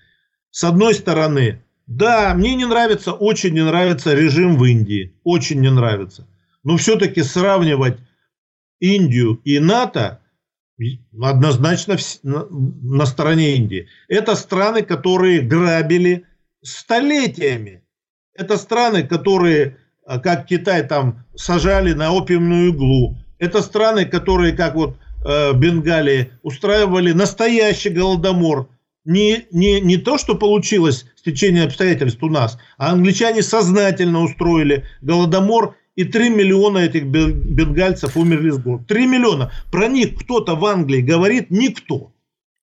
[0.50, 5.12] С одной стороны, да, мне не нравится, очень не нравится режим в Индии.
[5.24, 6.24] Очень не нравится.
[6.62, 7.98] Но все-таки сравнивать
[8.78, 10.20] Индию и НАТО
[11.20, 13.88] однозначно на стороне Индии.
[14.06, 16.26] Это страны, которые грабили
[16.62, 17.82] столетиями.
[18.34, 23.18] Это страны, которые, а, как Китай, там сажали на опиумную иглу.
[23.40, 28.68] Это страны, которые, как вот э, в Бенгалии, устраивали настоящий голодомор
[29.04, 34.84] не, не, не то, что получилось с течением обстоятельств у нас, а англичане сознательно устроили
[35.00, 38.84] голодомор, и 3 миллиона этих бенгальцев умерли с голоду.
[38.84, 39.52] 3 миллиона.
[39.70, 42.12] Про них кто-то в Англии говорит никто.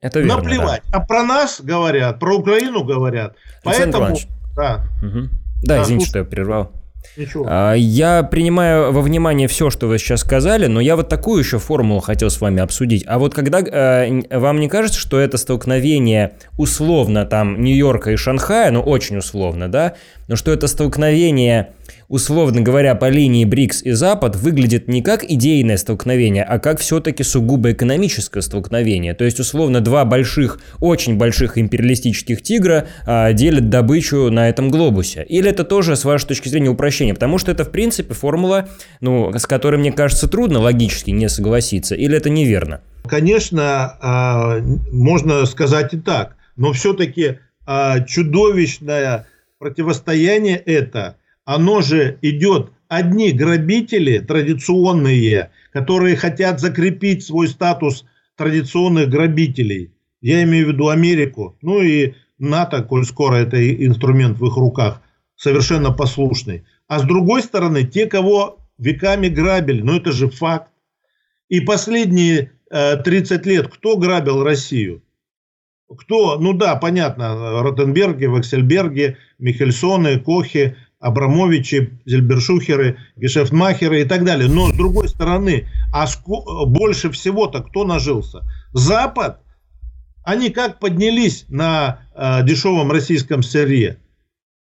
[0.01, 0.81] Это верно, Наплевать.
[0.89, 0.99] Да.
[0.99, 3.35] А про нас говорят, про Украину говорят.
[3.63, 4.17] Александр Поэтому...
[4.55, 4.85] Да.
[5.03, 5.29] Угу.
[5.63, 6.71] Да, да, извините, слушай, что я прервал.
[7.15, 7.45] Ничего.
[7.49, 11.57] А, я принимаю во внимание все, что вы сейчас сказали, но я вот такую еще
[11.57, 13.03] формулу хотел с вами обсудить.
[13.07, 18.71] А вот когда э, вам не кажется, что это столкновение условно там Нью-Йорка и Шанхая,
[18.71, 19.95] ну очень условно, да,
[20.27, 21.69] но что это столкновение
[22.09, 27.23] условно говоря, по линии БРИКС и Запад выглядит не как идейное столкновение, а как все-таки
[27.23, 29.13] сугубо экономическое столкновение.
[29.13, 35.23] То есть, условно, два больших, очень больших империалистических тигра а, делят добычу на этом глобусе.
[35.27, 37.13] Или это тоже, с вашей точки зрения, упрощение?
[37.13, 38.69] Потому что это, в принципе, формула,
[39.01, 41.95] ну, с которой, мне кажется, трудно логически не согласиться.
[41.95, 42.81] Или это неверно?
[43.05, 44.59] Конечно, а,
[44.91, 46.35] можно сказать и так.
[46.55, 49.27] Но все-таки а, чудовищное
[49.59, 51.17] противостояние это–
[51.47, 58.03] оно же идет одни грабители традиционные, которые хотят закрепить свой статус
[58.35, 59.93] традиционных грабителей.
[60.19, 65.01] Я имею в виду Америку, ну и НАТО, коль скоро это инструмент в их руках,
[65.37, 66.65] совершенно послушный.
[66.89, 70.69] А с другой стороны, те, кого веками грабили, ну это же факт.
[71.47, 75.01] И последние э, 30 лет кто грабил Россию?
[75.87, 76.37] Кто?
[76.37, 84.49] Ну да, понятно, Ротенберги, Вексельберги, Михельсоны, Кохи, Абрамовичи, Зельбершухеры, Гешефтмахеры и так далее.
[84.49, 86.07] Но с другой стороны, а
[86.65, 88.41] больше всего-то кто нажился?
[88.73, 89.41] Запад.
[90.23, 93.97] Они как поднялись на э, дешевом российском сырье?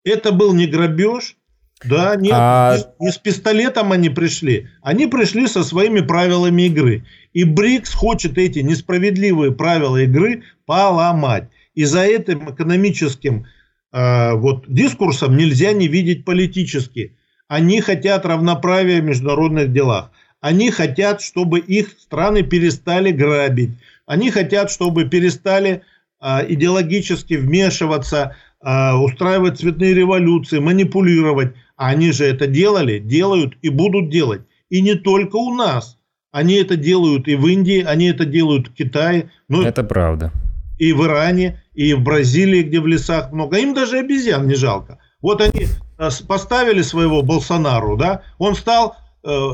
[0.05, 1.35] Это был не грабеж,
[1.83, 2.77] да, нет, а...
[2.77, 4.67] не, не с пистолетом они пришли.
[4.81, 7.05] Они пришли со своими правилами игры.
[7.33, 11.49] И БРИКС хочет эти несправедливые правила игры поломать.
[11.75, 13.45] И за этим экономическим
[13.91, 17.15] э, вот дискурсом нельзя не видеть политически.
[17.47, 20.11] Они хотят равноправия в международных делах.
[20.41, 23.71] Они хотят, чтобы их страны перестали грабить.
[24.05, 25.83] Они хотят, чтобы перестали
[26.21, 31.53] э, идеологически вмешиваться, э, устраивать цветные революции, манипулировать.
[31.75, 34.41] А они же это делали, делают и будут делать.
[34.69, 35.97] И не только у нас.
[36.31, 39.31] Они это делают и в Индии, они это делают в Китае.
[39.47, 40.31] Ну, это правда
[40.79, 43.57] и в Иране, и в Бразилии, где в лесах много.
[43.57, 44.97] Им даже обезьян не жалко.
[45.21, 49.49] Вот они э, поставили своего Болсонару, да, он стал, э,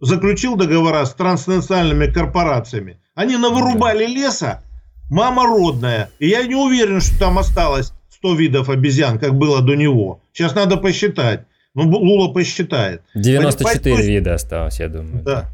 [0.00, 2.98] заключил договора с транснациональными корпорациями.
[3.14, 4.62] Они навырубали леса,
[5.10, 6.10] мама родная.
[6.18, 10.22] И я не уверен, что там осталось 100 видов обезьян, как было до него.
[10.32, 11.44] Сейчас надо посчитать.
[11.74, 13.02] Ну, Лула посчитает.
[13.14, 15.22] 94 Понимаете, вида осталось, я думаю.
[15.22, 15.50] Да.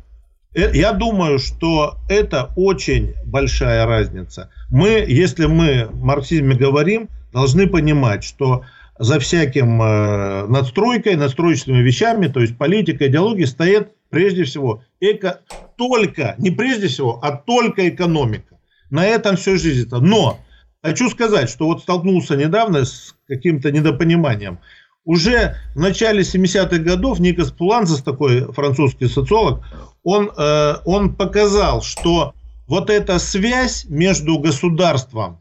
[0.57, 4.51] Э, я думаю, что это очень большая разница.
[4.71, 8.65] Мы, если мы марксизме говорим, должны понимать, что
[8.99, 15.41] за всяким э, надстройкой, надстроечными вещами, то есть политика, идеология, стоит прежде всего эко,
[15.77, 18.59] только, не прежде всего, а только экономика.
[18.89, 19.91] На этом все жизнь.
[19.91, 20.39] Но
[20.83, 24.59] хочу сказать, что вот столкнулся недавно с каким-то недопониманием.
[25.07, 29.65] Уже в начале 70-х годов Никос Пуланзас, такой французский социолог,
[30.03, 32.35] он, э, он показал, что
[32.67, 35.41] вот эта связь между государством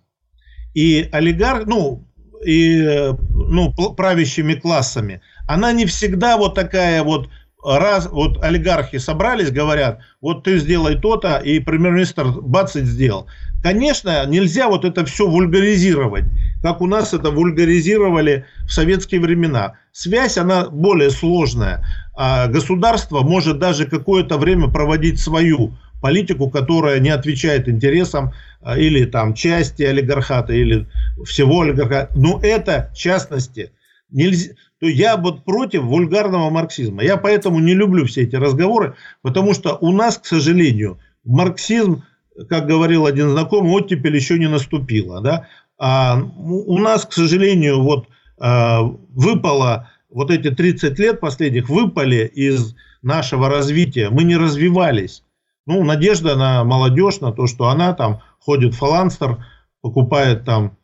[0.75, 2.07] и олигарх, ну,
[2.45, 7.29] и ну, правящими классами, она не всегда вот такая вот
[7.65, 13.27] раз вот олигархи собрались, говорят, вот ты сделай то-то, и премьер-министр бац и сделал.
[13.63, 16.25] Конечно, нельзя вот это все вульгаризировать,
[16.61, 19.73] как у нас это вульгаризировали в советские времена.
[19.91, 21.85] Связь, она более сложная.
[22.15, 29.05] А государство может даже какое-то время проводить свою политику, которая не отвечает интересам а, или
[29.05, 30.87] там части олигархата, или
[31.25, 32.11] всего олигархата.
[32.15, 33.71] Но это частности.
[34.11, 37.03] Нельзя, то я вот против вульгарного марксизма.
[37.03, 42.03] Я поэтому не люблю все эти разговоры, потому что у нас, к сожалению, марксизм
[42.49, 45.21] как говорил один знакомый, оттепель еще не наступила.
[45.21, 45.47] Да?
[45.77, 48.07] А у нас, к сожалению, вот
[48.37, 54.09] а, выпало, вот эти 30 лет последних выпали из нашего развития.
[54.09, 55.23] Мы не развивались.
[55.65, 59.45] Ну, надежда на молодежь, на то, что она там ходит в фаланстер,
[59.81, 60.77] покупает там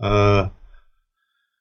[0.00, 0.44] э,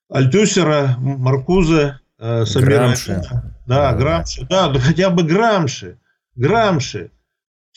[0.09, 2.99] Альтюсера, Маркузе, э, собирает.
[3.05, 3.21] Грамши.
[3.65, 4.47] Да, Грамши.
[4.49, 5.97] Да, хотя бы Грамши.
[6.35, 7.11] Грамши.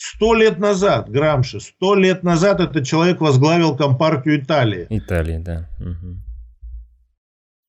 [0.03, 4.87] Сто лет назад, Грамши, сто лет назад этот человек возглавил Компартию Италии.
[4.89, 5.69] Италии, да.
[5.79, 6.17] Угу.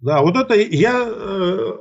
[0.00, 1.72] Да, вот это я э,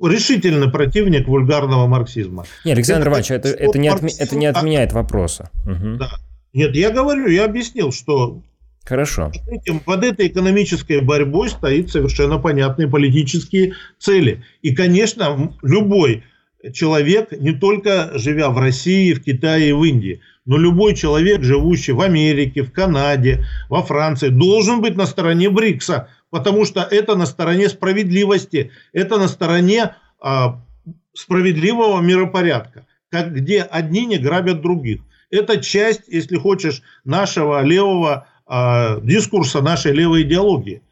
[0.00, 2.44] решительный противник вульгарного марксизма.
[2.64, 5.50] Нет, Александр Иванович, это, это, не, отме, это не отменяет вопроса.
[5.66, 5.96] Угу.
[5.98, 6.10] Да.
[6.52, 8.40] Нет, я говорю, я объяснил, что
[8.84, 9.30] Хорошо.
[9.46, 14.44] Этим, под этой экономической борьбой стоит совершенно понятные политические цели.
[14.60, 16.24] И, конечно, любой
[16.72, 21.92] человек, не только живя в России, в Китае и в Индии, но любой человек, живущий
[21.92, 27.26] в Америке, в Канаде, во Франции, должен быть на стороне БРИКСа, потому что это на
[27.26, 30.60] стороне справедливости, это на стороне а,
[31.14, 35.02] справедливого миропорядка, как, где одни не грабят других.
[35.30, 38.26] Это часть, если хочешь, нашего левого
[39.02, 40.82] дискурса, нашей левой идеологии.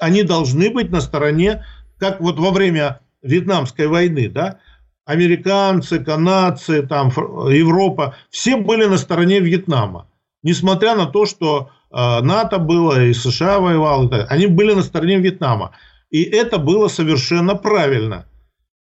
[0.00, 1.64] Они должны быть на стороне,
[1.98, 4.58] как вот во время Вьетнамской войны, да,
[5.04, 10.08] американцы, канадцы, там, Европа, все были на стороне Вьетнама.
[10.42, 15.72] Несмотря на то, что э, НАТО было и США воевал, они были на стороне Вьетнама.
[16.10, 18.26] И это было совершенно правильно.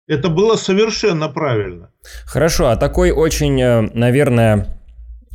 [0.09, 1.91] Это было совершенно правильно.
[2.27, 4.76] Хорошо, а такой очень, э, наверное,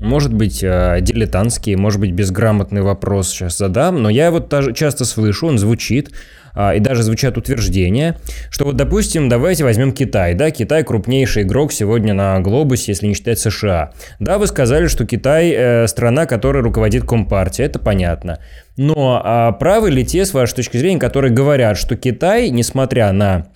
[0.01, 5.47] может быть, э, дилетантский, может быть, безграмотный вопрос сейчас задам, но я вот часто слышу,
[5.47, 6.11] он звучит,
[6.53, 8.17] а, и даже звучат утверждения,
[8.49, 13.13] что вот, допустим, давайте возьмем Китай, да, Китай крупнейший игрок сегодня на глобусе, если не
[13.13, 13.91] считать США.
[14.19, 18.39] Да, вы сказали, что Китай э, страна, которая руководит Компартией, это понятно.
[18.77, 23.47] Но а правы ли те, с вашей точки зрения, которые говорят, что Китай, несмотря на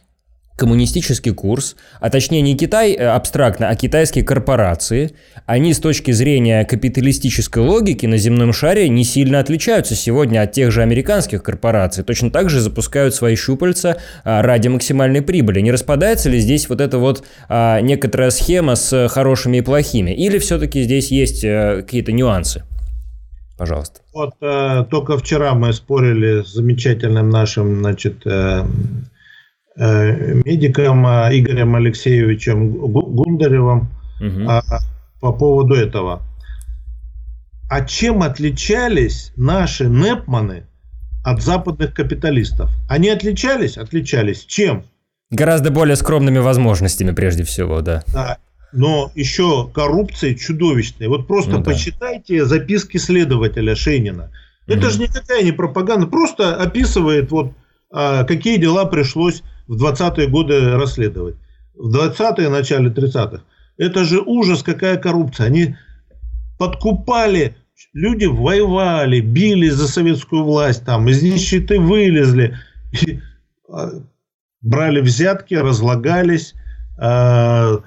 [0.55, 5.15] коммунистический курс, а точнее не Китай э, абстрактно, а китайские корпорации,
[5.45, 10.71] они с точки зрения капиталистической логики на земном шаре не сильно отличаются сегодня от тех
[10.71, 12.03] же американских корпораций.
[12.03, 15.59] Точно так же запускают свои щупальца а, ради максимальной прибыли.
[15.59, 20.11] Не распадается ли здесь вот эта вот а, некоторая схема с хорошими и плохими?
[20.11, 22.63] Или все-таки здесь есть а, какие-то нюансы?
[23.57, 24.01] Пожалуйста.
[24.13, 29.14] Вот э, только вчера мы спорили с замечательным нашим, значит, э, Э,
[29.75, 33.89] медиком э, Игорем Алексеевичем Гундаревым
[34.21, 34.49] угу.
[35.19, 36.21] по поводу этого.
[37.69, 40.65] А чем отличались наши Непманы
[41.23, 42.69] от западных капиталистов?
[42.87, 43.77] Они отличались?
[43.77, 44.45] Отличались.
[44.45, 44.85] Чем?
[45.31, 48.03] Гораздо более скромными возможностями, прежде всего, да.
[48.13, 48.37] Да.
[48.71, 51.09] Но еще коррупция чудовищная.
[51.09, 52.45] Вот просто ну, почитайте да.
[52.45, 54.31] записки следователя Шейнина.
[54.67, 54.93] Это угу.
[54.93, 56.07] же никакая не пропаганда.
[56.07, 57.53] Просто описывает, вот,
[57.89, 61.35] какие дела пришлось в 20-е годы расследовать.
[61.75, 63.43] В 20-е, начале 30-х.
[63.77, 65.47] Это же ужас, какая коррупция.
[65.47, 65.75] Они
[66.57, 67.55] подкупали,
[67.93, 72.57] люди воевали, били за советскую власть, там, из нищеты вылезли,
[72.91, 73.19] и,
[73.69, 73.89] а,
[74.61, 76.53] брали взятки, разлагались,
[76.97, 77.81] а,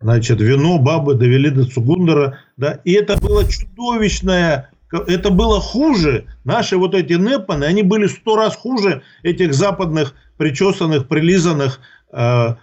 [0.00, 6.76] значит, вино бабы довели до Цугундера, да, и это было чудовищное, это было хуже, наши
[6.76, 11.80] вот эти Непаны, они были сто раз хуже этих западных причесанных, прилизанных
[12.12, 12.54] э,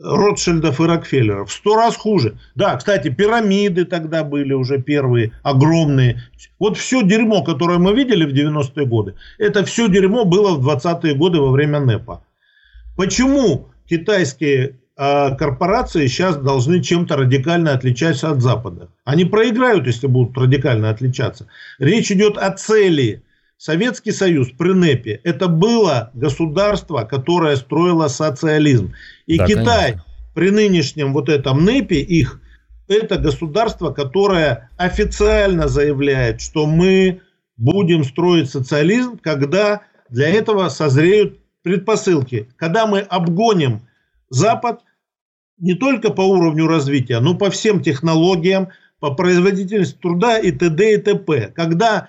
[0.00, 1.52] Ротшильдов и Рокфеллеров.
[1.52, 2.38] Сто раз хуже.
[2.54, 6.22] Да, кстати, пирамиды тогда были уже первые, огромные.
[6.58, 11.14] Вот все дерьмо, которое мы видели в 90-е годы, это все дерьмо было в 20-е
[11.14, 12.24] годы во время НЭПа.
[12.96, 18.90] Почему китайские корпорации сейчас должны чем-то радикально отличаться от западных?
[19.04, 21.48] Они проиграют, если будут радикально отличаться.
[21.78, 23.22] Речь идет о цели–
[23.56, 28.92] Советский Союз при НЭПе это было государство, которое строило социализм.
[29.26, 30.04] И да, Китай конечно.
[30.34, 32.40] при нынешнем вот этом НЭПе их
[32.88, 37.22] это государство, которое официально заявляет, что мы
[37.56, 42.50] будем строить социализм, когда для этого созреют предпосылки.
[42.56, 43.88] Когда мы обгоним
[44.34, 44.80] Запад
[45.58, 48.68] не только по уровню развития, но по всем технологиям,
[48.98, 50.94] по производительности труда и т.д.
[50.94, 51.52] и т.п.
[51.54, 52.08] Когда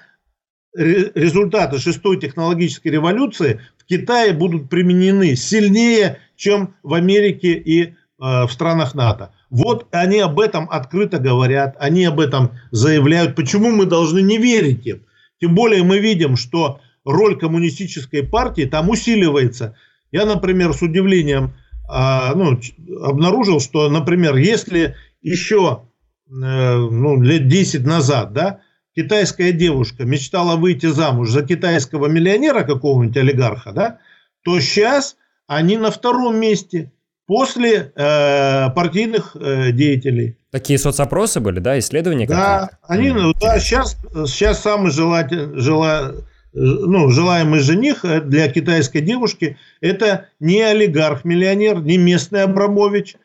[0.74, 8.50] результаты шестой технологической революции в Китае будут применены сильнее, чем в Америке и э, в
[8.50, 9.32] странах НАТО.
[9.50, 13.36] Вот они об этом открыто говорят, они об этом заявляют.
[13.36, 15.06] Почему мы должны не верить им?
[15.40, 19.78] Тем более мы видим, что роль коммунистической партии там усиливается.
[20.12, 21.54] Я, например, с удивлением
[21.88, 22.60] ну,
[23.04, 25.84] обнаружил, что, например, если еще
[26.28, 28.60] э, ну, лет 10 назад, да,
[28.96, 34.00] китайская девушка мечтала выйти замуж за китайского миллионера какого-нибудь олигарха, да,
[34.44, 35.18] то сейчас
[35.48, 36.92] они на втором месте
[37.28, 40.38] после э, партийных э, деятелей.
[40.52, 42.28] Такие соцопросы были, да, исследования?
[42.28, 46.14] Да, они, mm, да, сейчас, сейчас самый желательный, жела,
[46.56, 53.18] ну, желаемый жених для китайской девушки это не олигарх-миллионер, не местный Абрамович,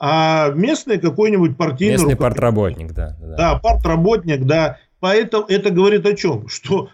[0.00, 3.16] а местный какой-нибудь партийный Местный партработник, да.
[3.20, 4.78] Да, да партработник, да.
[5.00, 6.48] Поэтому это говорит о чем?
[6.48, 6.88] Что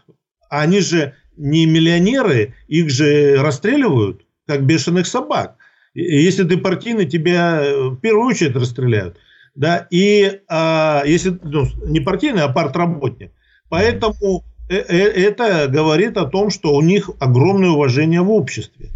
[0.51, 5.57] они же не миллионеры, их же расстреливают, как бешеных собак.
[5.95, 9.17] Если ты партийный, тебя в первую очередь расстреляют.
[9.55, 9.87] Да?
[9.91, 13.33] И а, если ну, не партийный, а партработник.
[13.69, 18.91] Поэтому э, э, это говорит о том, что у них огромное уважение в обществе,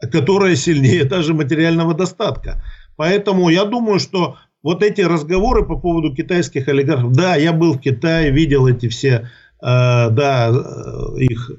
[0.00, 2.62] которое сильнее даже материального достатка.
[2.96, 7.80] Поэтому я думаю, что вот эти разговоры по поводу китайских олигархов, да, я был в
[7.80, 9.30] Китае, видел эти все,
[9.62, 11.50] э, да, э, их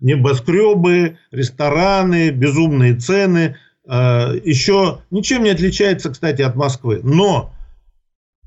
[0.00, 3.56] небоскребы, рестораны, безумные цены,
[3.88, 7.00] э, еще ничем не отличается, кстати, от Москвы.
[7.02, 7.52] Но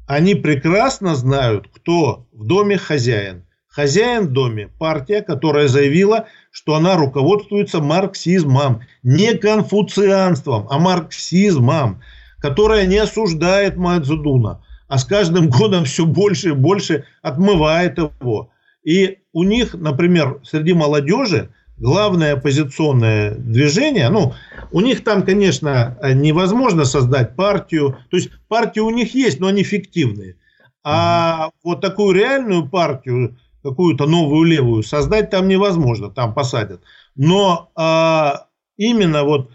[0.07, 3.46] они прекрасно знают, кто в доме хозяин.
[3.77, 12.01] Хозяин в доме– партия, которая заявила, что она руководствуется марксизмом, не конфуцианством, а марксизмом
[12.39, 18.49] которая не осуждает Мао Цзэдуна, а с каждым годом все больше и больше отмывает его.
[18.83, 24.33] И у них, например, среди молодежи главное оппозиционное движение, ну,
[24.71, 29.61] у них там, конечно, невозможно создать партию, то есть партии у них есть, но они
[29.61, 30.35] фиктивные.
[30.83, 36.81] А mm вот такую реальную партию, какую-то новую левую, создать там невозможно, там посадят.
[37.15, 38.47] Но а,
[38.77, 39.51] именно вот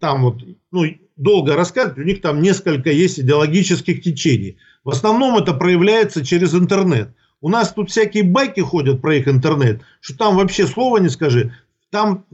[0.00, 0.84] там вот, ну,
[1.16, 4.58] долго рассказывать, у них там несколько есть идеологических течений.
[4.84, 7.14] В основном это проявляется через интернет.
[7.40, 11.54] У нас тут всякие байки ходят про их интернет, что там вообще слова не скажи.
[11.90, 12.24] Там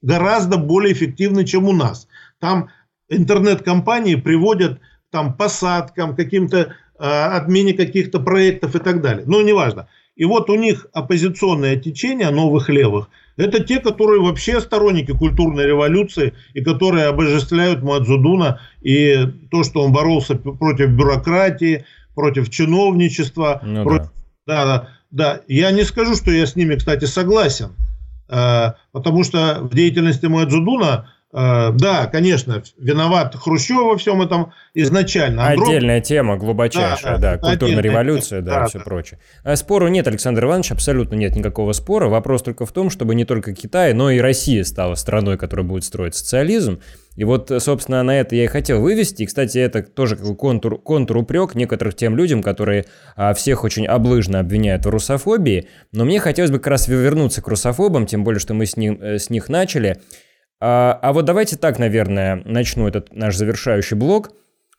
[0.00, 2.08] гораздо более эффективно, чем у нас.
[2.38, 2.70] Там
[3.08, 4.80] интернет-компании приводят
[5.10, 9.24] там посадкам, каким-то э, отмене каких-то проектов и так далее.
[9.26, 9.88] Но неважно.
[10.16, 16.34] И вот у них оппозиционное течение новых левых– это те, которые вообще сторонники культурной революции
[16.54, 23.60] и которые обожествляют Мадзудуна и то, что он боролся против бюрократии, против чиновничества.
[23.64, 24.10] Ну, против...
[24.46, 24.64] Да.
[24.64, 25.40] да, да, да.
[25.48, 27.72] Я не скажу, что я с ними, кстати, согласен,
[28.28, 35.48] э, потому что в деятельности Мадзудуна да, конечно, виноват Хрущев во всем этом изначально.
[35.48, 38.84] Отдельная тема, глубочайшая, да, да культурная революция, да, да, все да.
[38.84, 39.18] прочее.
[39.42, 42.08] А спору нет, Александр Иванович, абсолютно нет никакого спора.
[42.08, 45.84] Вопрос только в том, чтобы не только Китай, но и Россия стала страной, которая будет
[45.84, 46.80] строить социализм.
[47.16, 49.22] И вот, собственно, на это я и хотел вывести.
[49.22, 54.40] И, кстати, это тоже как контур, контур-упрек некоторых тем людям, которые а, всех очень облыжно
[54.40, 55.68] обвиняют в русофобии.
[55.92, 58.98] Но мне хотелось бы как раз вернуться к русофобам, тем более, что мы с, ним,
[59.00, 60.00] э, с них начали.
[60.64, 64.30] А, а вот давайте так, наверное, начну этот наш завершающий блок.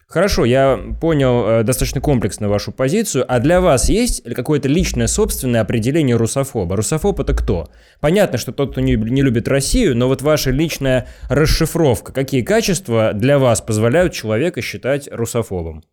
[0.07, 3.25] Хорошо, я понял э, достаточно комплексно вашу позицию.
[3.27, 6.77] А для вас есть какое-то личное собственное определение русофоба?
[6.77, 7.67] Русофоб это кто?
[7.99, 12.13] Понятно, что тот, кто не, не любит Россию, но вот ваша личная расшифровка.
[12.13, 15.83] Какие качества для вас позволяют человека считать русофобом?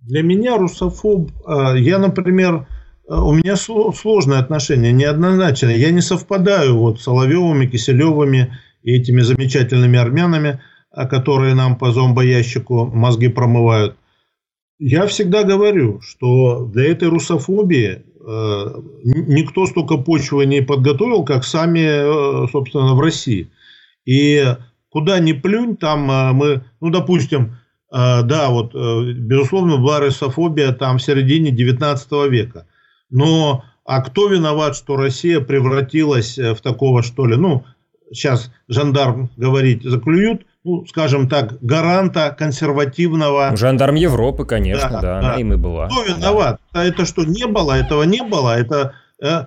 [0.00, 2.66] Для меня русофоб, э, я, например,
[3.08, 5.76] э, у меня сложное отношение, неоднозначное.
[5.76, 8.52] Я не совпадаю вот с Соловьевыми, Киселевыми
[8.82, 10.60] и этими замечательными армянами,
[10.90, 13.96] а, которые нам по зомбоящику мозги промывают.
[14.78, 18.74] Я всегда говорю, что для этой русофобии э,
[19.04, 23.48] никто столько почвы не подготовил, как сами, э, собственно, в России.
[24.04, 24.44] И
[24.92, 27.56] куда ни плюнь, там э, мы, ну, допустим,
[27.92, 32.66] э, да, вот, э, безусловно, была русофобия там в середине 19 века.
[33.08, 37.64] Но а кто виноват, что Россия превратилась в такого, что ли, ну,
[38.12, 43.56] сейчас жандарм говорить заклюют, ну, скажем так, гаранта консервативного...
[43.56, 45.18] Жандарм Европы, конечно, да, да, да.
[45.18, 45.88] она им и была.
[45.88, 46.60] Кто виноват?
[46.72, 46.84] Да.
[46.84, 48.94] Это что, не было, этого не было, это...
[49.20, 49.46] Э,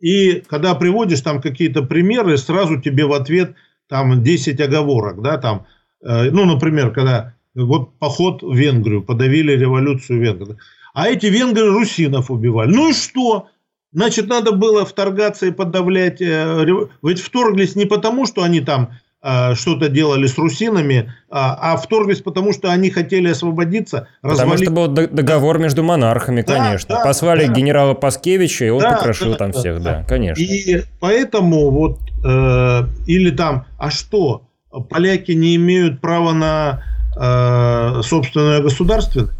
[0.00, 3.54] и когда приводишь там какие-то примеры, сразу тебе в ответ
[3.88, 5.66] там 10 оговорок, да, там,
[6.02, 10.56] э, ну, например, когда вот поход в Венгрию, подавили революцию венгров,
[10.94, 12.70] а эти венгры русинов убивали.
[12.70, 13.48] Ну и что?
[13.92, 16.20] Значит, надо было вторгаться и подавлять.
[16.20, 16.64] Э,
[17.02, 18.90] ведь вторглись не потому, что они там
[19.22, 24.08] э, что-то делали с русинами, а, а вторглись потому, что они хотели освободиться.
[24.20, 26.96] Потому что был договор между монархами, конечно.
[26.96, 27.52] Да, Послали да.
[27.52, 30.42] генерала Паскевича, и он да, покрошил да, там да, всех, да, да, конечно.
[30.42, 34.42] И поэтому вот, э, или там, а что,
[34.90, 36.82] поляки не имеют права на
[37.16, 39.30] э, собственное государственное?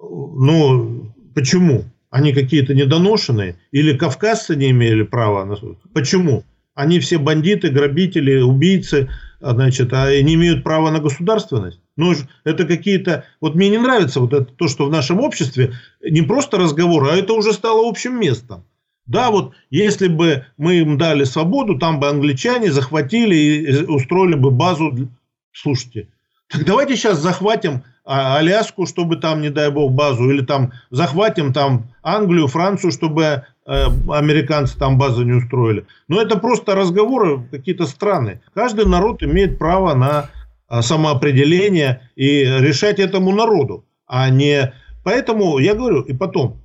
[0.00, 1.84] Ну, почему?
[2.10, 3.56] Они какие-то недоношенные?
[3.70, 5.44] Или кавказцы не имели права?
[5.44, 5.56] На...
[5.92, 6.44] Почему?
[6.74, 11.80] Они все бандиты, грабители, убийцы, а, значит, а не имеют права на государственность?
[11.96, 13.24] Ну, это какие-то...
[13.40, 17.16] Вот мне не нравится вот это, то, что в нашем обществе не просто разговор, а
[17.16, 18.64] это уже стало общим местом.
[19.06, 24.50] Да, вот если бы мы им дали свободу, там бы англичане захватили и устроили бы
[24.50, 25.10] базу.
[25.52, 26.08] Слушайте,
[26.48, 31.90] так давайте сейчас захватим Аляску, чтобы там, не дай бог, базу, или там захватим там
[32.02, 35.84] Англию, Францию, чтобы э, американцы там базу не устроили.
[36.08, 38.40] Но это просто разговоры какие-то странные.
[38.54, 40.30] Каждый народ имеет право на
[40.70, 44.72] э, самоопределение и решать этому народу, а не...
[45.04, 46.62] Поэтому я говорю, и потом,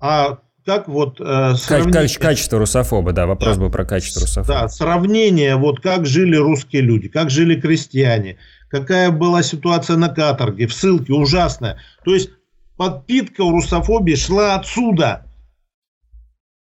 [0.00, 2.08] а как вот э, сравнение...
[2.18, 3.62] Качество русофоба, да, вопрос да.
[3.62, 4.60] был про качество русофоба.
[4.60, 8.38] Да, сравнение, вот как жили русские люди, как жили крестьяне,
[8.68, 11.78] какая была ситуация на каторге, в ссылке, ужасная.
[12.04, 12.30] То есть
[12.76, 15.26] подпитка у русофобии шла отсюда.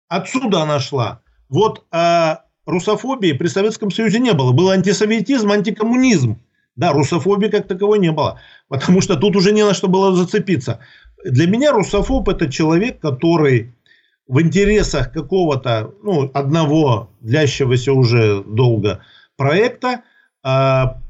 [0.08, 1.22] Отсюда она шла.
[1.50, 4.52] Вот а русофобии при Советском Союзе не было.
[4.52, 6.40] Был антисоветизм, антикоммунизм.
[6.76, 8.40] Да, русофобии как таковой не было.
[8.68, 10.80] Потому что тут уже не на что было зацепиться.
[11.24, 13.74] Для меня русофоб это человек, который
[14.32, 19.02] в интересах какого-то, ну, одного длящегося уже долго
[19.36, 20.04] проекта,
[20.42, 21.02] а,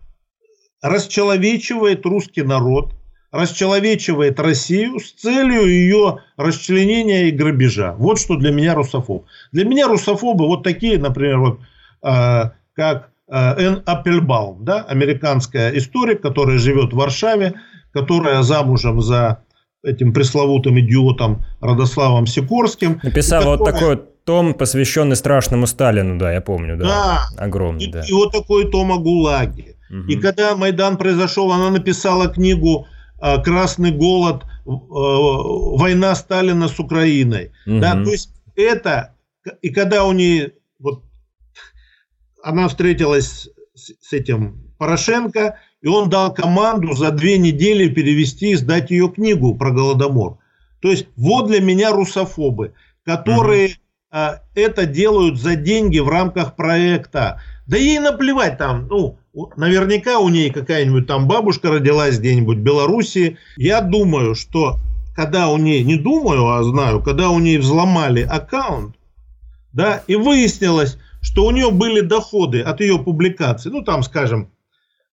[0.82, 2.96] расчеловечивает русский народ,
[3.32, 7.94] расчеловечивает Россию с целью ее расчленения и грабежа.
[7.94, 9.28] Вот что для меня русофоб.
[9.52, 11.60] Для меня русофобы вот такие, например, вот,
[12.02, 17.54] э, как э, Эн Аппельбаум, да, американская историк, которая живет в Варшаве,
[17.94, 19.44] которая замужем за
[19.84, 23.00] этим пресловутым идиотом Родославом Сикорским.
[23.04, 26.86] Написала вот такой том, посвященный страшному Сталину, да, я помню, да.
[26.86, 27.44] Да.
[27.44, 28.04] Огромный, и, да.
[28.08, 29.76] И вот такой том о ГУЛАГе.
[30.08, 32.88] И когда Майдан произошел, она написала книгу
[33.20, 34.44] а, «Красный голод.
[34.44, 37.52] Э, война Сталина с Украиной».
[37.68, 37.80] Угу.
[37.80, 39.16] Да, то есть это...
[39.62, 40.54] И когда у нее...
[40.80, 41.04] Вот,
[42.42, 48.56] она встретилась с, с этим Порошенко, и он дал команду за две недели перевести и
[48.56, 50.38] сдать ее книгу про Голодомор.
[50.82, 52.74] То есть вот для меня русофобы,
[53.04, 53.76] которые угу.
[54.12, 57.42] а, это делают за деньги в рамках проекта.
[57.68, 59.18] Да ей наплевать там, ну,
[59.56, 63.38] наверняка у ней какая-нибудь там бабушка родилась где-нибудь в Белоруссии.
[63.58, 64.78] Я думаю, что
[65.16, 68.96] когда у ней, не думаю, а знаю, когда у ней взломали аккаунт,
[69.74, 74.50] да, и выяснилось, что у нее были доходы от ее публикаций, ну, там, скажем,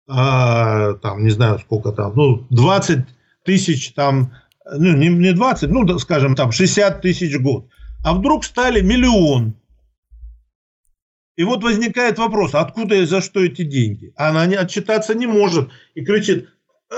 [0.07, 2.99] э, там, не знаю, сколько там, ну, 20
[3.45, 4.33] тысяч там,
[4.65, 7.67] ну, не, не 20, ну, скажем, там, 60 тысяч год.
[8.03, 9.55] А вдруг стали миллион.
[11.35, 14.13] И вот возникает вопрос, откуда и за что эти деньги?
[14.15, 16.49] Она не отчитаться не может и кричит,
[16.91, 16.95] «Э,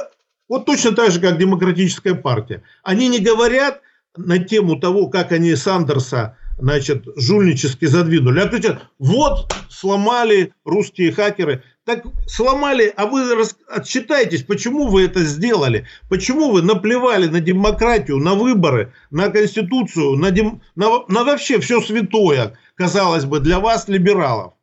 [0.50, 2.64] вот точно так же, как демократическая партия.
[2.84, 3.82] Они не говорят
[4.18, 8.40] на тему того, как они Сандерса значит, жульнически задвинули.
[8.40, 11.64] А кричат, вот сломали русские хакеры.
[11.86, 13.32] Так сломали, а вы
[13.70, 15.88] отчитайтесь, почему вы это сделали?
[16.10, 20.62] Почему вы наплевали на демократию, на выборы, на конституцию, на, дем...
[20.76, 22.58] на, на вообще все святое?
[22.76, 24.54] казалось бы, для вас, либералов.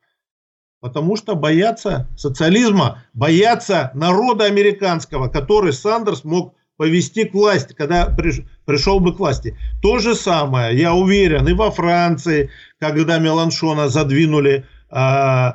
[0.80, 8.40] Потому что боятся социализма, боятся народа американского, который Сандерс мог повести к власти, когда приш,
[8.64, 9.56] пришел бы к власти.
[9.80, 12.50] То же самое, я уверен, и во Франции,
[12.80, 15.52] когда Меланшона задвинули, э,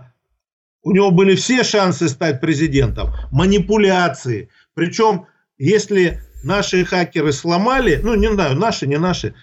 [0.88, 3.11] у него были все шансы стать президентом.
[3.31, 4.49] Манипуляции.
[4.73, 5.25] Причем,
[5.57, 9.35] если наши хакеры сломали, ну не знаю, наши, не наши,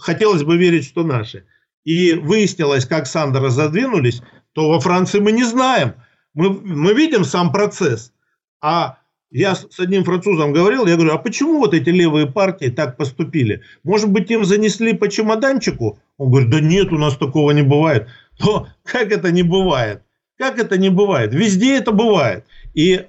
[0.00, 1.44] хотелось бы верить, что наши–
[1.86, 4.20] и выяснилось, как Сандера задвинулись,
[4.52, 5.94] то во Франции мы не знаем.
[6.34, 8.12] Мы, мы видим сам процесс.
[8.60, 8.98] А
[9.30, 13.62] я с одним французом говорил, я говорю, а почему вот эти левые партии так поступили?
[13.84, 16.00] Может быть, им занесли по чемоданчику?
[16.18, 18.08] Он говорит, да нет, у нас такого не бывает.
[18.40, 20.02] Но как это не бывает?
[20.38, 21.34] Как это не бывает?
[21.34, 22.44] Везде это бывает.
[22.74, 23.06] И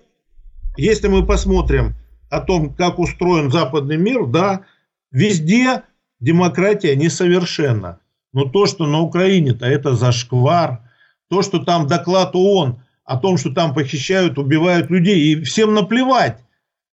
[0.77, 1.95] если мы посмотрим
[2.29, 4.61] о том, как устроен западный мир, да,
[5.11, 5.83] везде
[6.19, 7.99] демократия несовершенна.
[8.33, 10.81] Но то, что на Украине-то это зашквар,
[11.29, 16.39] то, что там доклад ООН о том, что там похищают, убивают людей, и всем наплевать.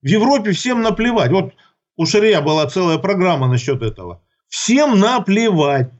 [0.01, 1.31] В Европе всем наплевать.
[1.31, 1.53] Вот
[1.97, 4.21] у Шария была целая программа насчет этого.
[4.47, 5.91] Всем наплевать.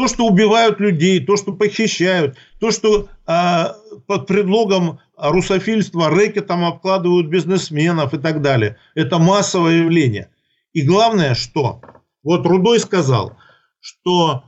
[0.00, 3.64] То, что убивают людей, то, что похищают, то, что э,
[4.06, 8.78] под предлогом русофильства рэкетом обкладывают бизнесменов и так далее.
[8.94, 10.30] Это массовое явление.
[10.72, 11.82] И главное, что?
[12.22, 13.36] Вот Рудой сказал,
[13.78, 14.44] что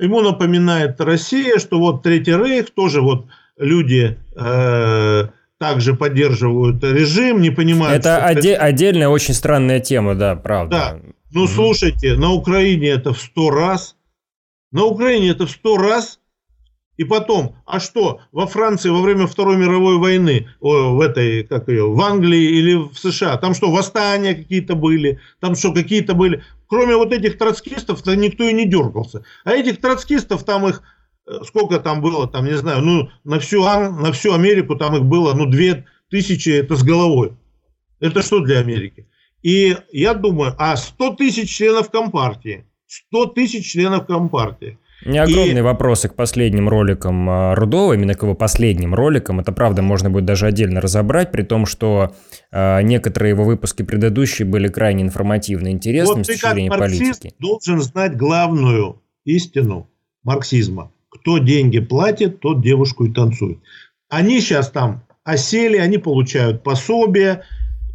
[0.00, 3.26] ему напоминает Россия, что вот Третий Рейх, тоже вот
[3.58, 5.28] люди э,
[5.58, 7.98] также поддерживают режим, не понимают...
[7.98, 8.62] Это оде- это...
[8.62, 10.70] отдельная очень странная тема, да, правда.
[10.74, 11.12] Да.
[11.34, 11.50] Ну, угу.
[11.50, 13.94] слушайте, на Украине это в сто раз,
[14.76, 16.20] на Украине это в сто раз,
[16.98, 21.90] и потом, а что, во Франции во время Второй мировой войны, в этой, как ее,
[21.90, 26.94] в Англии или в США, там что, восстания какие-то были, там что, какие-то были, кроме
[26.94, 29.24] вот этих троцкистов-то никто и не дергался.
[29.44, 30.82] А этих троцкистов там их,
[31.26, 35.04] э, сколько там было, там, не знаю, ну, на всю, на всю Америку там их
[35.04, 37.32] было, ну, две тысячи, это с головой.
[37.98, 39.08] Это что для Америки?
[39.42, 42.66] И я думаю, а 100 тысяч членов Компартии,
[43.08, 45.62] 100 тысяч членов Компартии– не огромные и...
[45.62, 49.40] вопросы к последним роликам а, Рудова, именно к его последним роликам.
[49.40, 52.14] Это правда можно будет даже отдельно разобрать, при том, что
[52.50, 57.34] э, некоторые его выпуски предыдущие были крайне информативны, интересны вот с точки зрения политики.
[57.38, 59.88] должен знать главную истину
[60.22, 60.92] марксизма.
[61.10, 63.58] Кто деньги платит, тот девушку и танцует.
[64.08, 67.42] Они сейчас там осели, они получают пособие,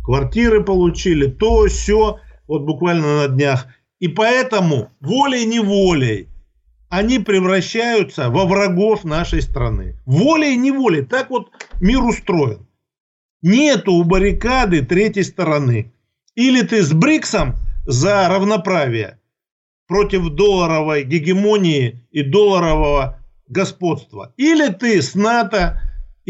[0.04, 3.68] квартиры получили, то, все, вот буквально на днях.
[4.02, 6.28] И поэтому волей-неволей
[6.89, 9.95] они превращаются во врагов нашей страны.
[10.06, 11.04] Волей и неволей.
[11.04, 12.68] Так вот мир устроен.
[13.43, 15.93] Нету у баррикады третьей стороны.
[16.34, 19.20] Или ты с БРИКСом за равноправие
[19.88, 24.34] против долларовой гегемонии и долларового господства.
[24.36, 25.80] Или ты с НАТО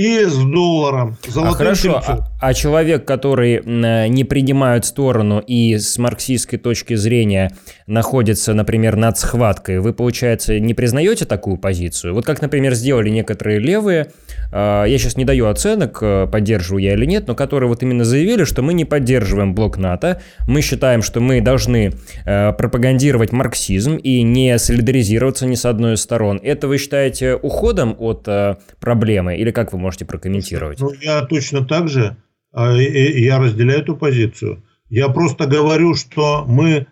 [0.01, 1.17] и с долларом.
[1.35, 3.61] А хорошо, а, а человек, который
[4.09, 7.51] не принимает сторону и с марксистской точки зрения
[7.85, 12.15] находится, например, над схваткой, вы, получается, не признаете такую позицию?
[12.15, 14.11] Вот как, например, сделали некоторые левые,
[14.51, 18.43] я сейчас не даю оценок, э, поддерживаю я или нет, но которые вот именно заявили,
[18.43, 21.93] что мы не поддерживаем блок НАТО, мы считаем, что мы должны
[22.25, 26.39] э, пропагандировать марксизм и не солидаризироваться ни с одной из сторон.
[26.43, 30.79] Это вы считаете уходом от э, проблемы или как вы можете прокомментировать?
[30.79, 32.17] Ну, я точно так же,
[32.51, 34.63] а, я разделяю эту позицию.
[34.89, 36.88] Я просто говорю, что мы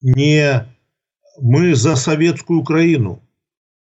[0.00, 0.66] не
[1.40, 3.22] мы за советскую Украину,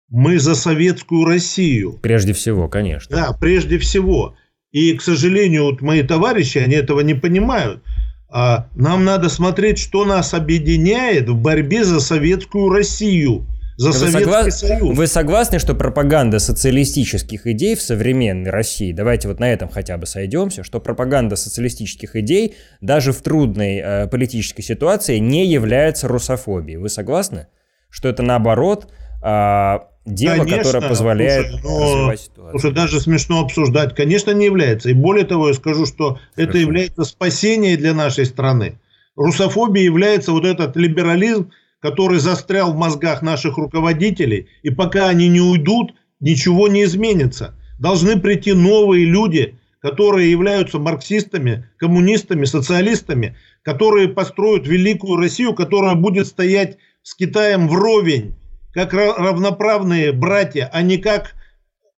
[0.10, 2.00] мы за советскую Россию.
[2.02, 3.16] Прежде всего, конечно.
[3.16, 4.36] Да, прежде всего.
[4.72, 7.84] И, к сожалению, вот мои товарищи, они этого не понимают.
[8.32, 13.48] А нам надо смотреть, что нас объединяет в борьбе за советскую Россию–
[13.80, 14.52] за вы Советский согла...
[14.52, 14.98] Союз.
[14.98, 20.06] Вы согласны, что пропаганда социалистических идей в современной России, давайте вот на этом хотя бы
[20.06, 26.78] сойдемся, что пропаганда социалистических идей даже в трудной э, политической ситуации не является русофобией.
[26.78, 27.48] Вы согласны?
[27.90, 28.92] Что это наоборот
[29.24, 29.80] э,
[30.14, 32.60] дело, Конечно, которое позволяет слушай, но, развивать ситуацию.
[32.60, 33.96] Слушай, даже смешно обсуждать.
[33.96, 34.90] Конечно, не является.
[34.90, 36.20] И более того, я скажу, что Хорошо.
[36.36, 38.80] это является спасением для нашей страны.
[39.16, 41.52] Русофобия является вот этот либерализм,
[41.82, 47.56] который застрял в мозгах наших руководителей, и пока они не уйдут, ничего не изменится.
[47.80, 56.28] Должны прийти новые люди, которые являются марксистами, коммунистами, социалистами, которые построят великую Россию, которая будет
[56.28, 58.36] стоять с Китаем вровень,
[58.74, 61.36] как равноправные братья, а не как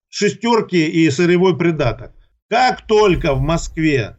[0.08, 2.12] шестерки и сырьевой придаток.
[2.48, 4.16] Как только в Москве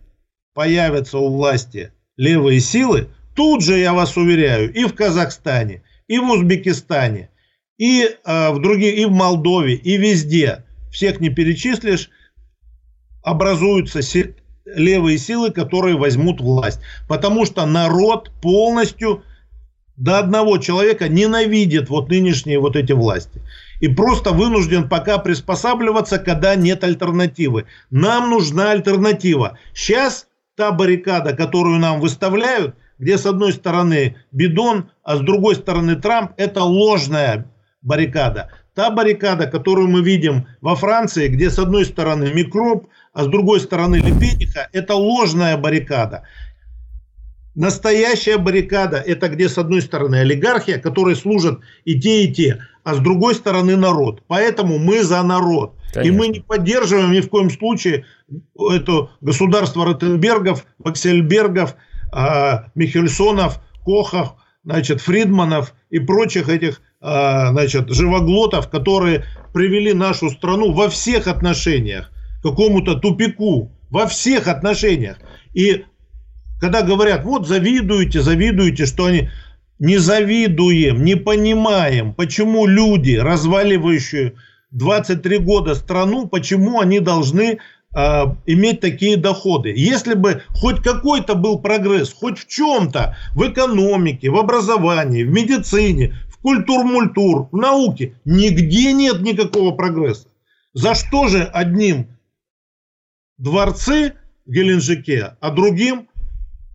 [0.54, 6.30] появятся у власти левые силы, Тут же, я вас уверяю, и в Казахстане, и в
[6.30, 7.30] Узбекистане,
[7.78, 12.10] и э, в других, и в Молдове, и везде, всех не перечислишь,
[13.24, 14.36] образуются си-
[14.66, 16.82] левые силы, которые возьмут власть.
[17.08, 19.24] Потому что народ полностью
[20.02, 23.40] до одного человека ненавидит вот нынешние вот эти власти.
[23.82, 27.66] И просто вынужден пока приспосабливаться, когда нет альтернативы.
[27.92, 29.60] Нам нужна альтернатива.
[29.76, 35.96] Сейчас та баррикада, которую нам выставляют, где с одной стороны Бидон, а с другой стороны
[35.96, 37.46] Трамп, это ложная
[37.84, 38.50] баррикада.
[38.74, 43.60] Та баррикада, которую мы видим во Франции, где с одной стороны микроб, а с другой
[43.60, 46.24] стороны Лепениха, это ложная баррикада.
[47.56, 52.94] Настоящая баррикада– это где с одной стороны олигархия, которые служат и те, и те, а
[52.94, 54.24] с другой стороны народ.
[54.28, 55.76] Поэтому мы за народ.
[55.94, 56.10] Конечно.
[56.10, 58.06] И мы не поддерживаем ни в коем случае
[58.58, 61.76] это государство Ротенбергов, Ваксельбергов,
[62.14, 70.72] а, Михельсонов, Кохов, значит, Фридманов и прочих этих а, значит, живоглотов, которые привели нашу страну
[70.72, 75.18] во всех отношениях к какому-то тупику, во всех отношениях.
[75.54, 75.84] И
[76.62, 79.30] когда говорят, вот завидуете, завидуете, что они...
[79.80, 84.36] Не завидуем, не понимаем, почему люди, разваливающие
[84.70, 89.74] 23 года страну, почему они должны э, иметь такие доходы.
[89.76, 96.14] Если бы хоть какой-то был прогресс, хоть в чем-то, в экономике, в образовании, в медицине,
[96.30, 100.28] в культур-мультур, в науке, нигде нет никакого прогресса.
[100.76, 102.06] За что же одним
[103.40, 104.14] дворцы
[104.46, 106.08] в Геленджике, а другим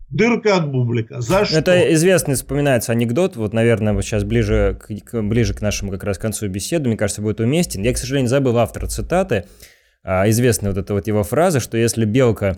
[0.09, 1.19] Дырка от бублика.
[1.19, 1.57] За что?
[1.57, 6.17] Это известный вспоминается анекдот, вот, наверное, вот сейчас ближе к, ближе к нашему как раз
[6.17, 7.83] концу беседы, мне кажется, будет уместен.
[7.83, 9.45] Я, к сожалению, забыл автора цитаты.
[10.03, 12.57] А, известная вот эта вот его фраза, что если белка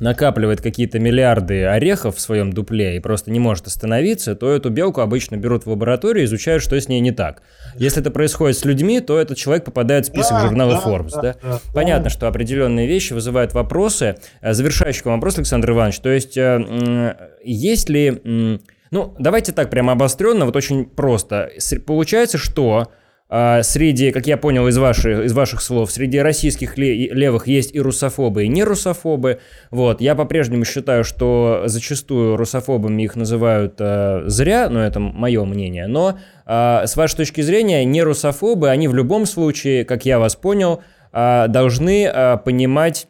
[0.00, 5.02] накапливает какие-то миллиарды орехов в своем дупле и просто не может остановиться, то эту белку
[5.02, 7.42] обычно берут в лабораторию и изучают, что с ней не так.
[7.76, 11.10] Если это происходит с людьми, то этот человек попадает в список да, журнала да, Forbes.
[11.14, 11.36] Да, да?
[11.42, 12.10] Да, Понятно, да.
[12.10, 14.16] что определенные вещи вызывают вопросы.
[14.40, 16.00] Э, завершающий вопрос, Александр Иванович.
[16.00, 18.58] То есть, э, есть ли...
[18.92, 21.50] Ну, давайте так прямо обостренно, вот очень просто.
[21.86, 22.90] Получается, что
[23.30, 28.44] среди, как я понял из ваших, из ваших слов, среди российских левых есть и русофобы,
[28.44, 29.38] и не русофобы.
[29.70, 30.00] Вот.
[30.00, 35.86] Я по-прежнему считаю, что зачастую русофобами их называют э, зря, но это мое мнение.
[35.86, 40.34] Но э, с вашей точки зрения, не русофобы, они в любом случае, как я вас
[40.34, 43.06] понял, э, должны э, понимать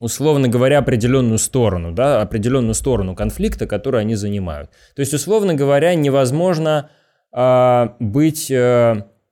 [0.00, 4.70] условно говоря, определенную сторону, да, определенную сторону конфликта, которую они занимают.
[4.94, 6.90] То есть, условно говоря, невозможно
[7.32, 8.52] э, быть...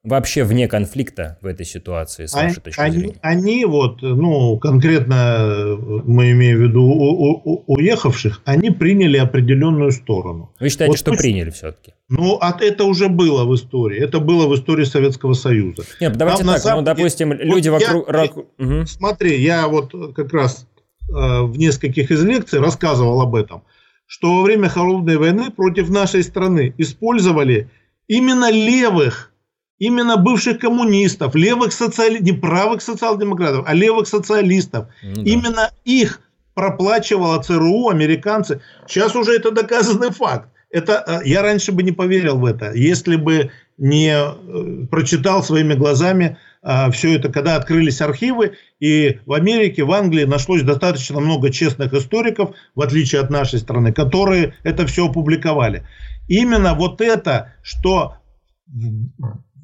[0.07, 3.17] вообще вне конфликта в этой ситуации, с вашей они, точки зрения?
[3.23, 9.91] Они, вот, ну, конкретно э, мы имеем в виду у, у, уехавших, они приняли определенную
[9.93, 10.55] сторону.
[10.61, 11.93] Вы считаете, вот, что очень, приняли все-таки?
[12.09, 13.99] Ну, от, это уже было в истории.
[13.99, 15.83] Это было в истории Советского Союза.
[16.01, 18.09] Нет, давайте Там, так, ну, допустим, деле, люди вот вокруг...
[18.13, 18.31] Я,
[18.65, 18.87] угу.
[18.87, 20.67] Смотри, я вот как раз
[21.09, 23.65] э, в нескольких из лекций рассказывал об этом,
[24.07, 27.69] что во время Холодной войны против нашей страны использовали
[28.07, 29.33] именно левых
[29.79, 32.19] именно бывших коммунистов, левых социали...
[32.19, 34.87] не правых социал-демократов, а левых социалистов.
[35.03, 35.23] Ну, да.
[35.23, 36.21] Именно их
[36.55, 38.61] проплачивала ЦРУ, американцы.
[38.89, 40.49] Сейчас уже это доказанный факт.
[40.71, 45.75] Это, э, я раньше бы не поверил в это, если бы не э, прочитал своими
[45.75, 51.53] глазами а, все это, когда открылись архивы, и в Америке, в Англии нашлось достаточно много
[51.53, 55.87] честных историков, в отличие от нашей страны, которые это все опубликовали.
[56.27, 58.17] Именно вот это, что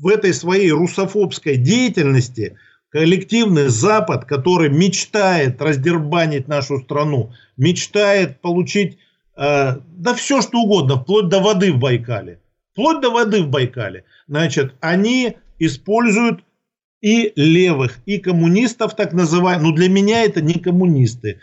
[0.02, 2.58] в этой своей русофобской деятельности
[2.90, 8.98] коллективный Запад, который мечтает раздербанить нашу страну, мечтает получить
[9.36, 12.40] э, да все что угодно, вплоть до воды в Байкале,
[12.72, 16.42] вплоть до воды в Байкале, значит, они используют
[17.00, 21.38] и левых, и коммунистов, так называемых, ну для меня это не коммунисты,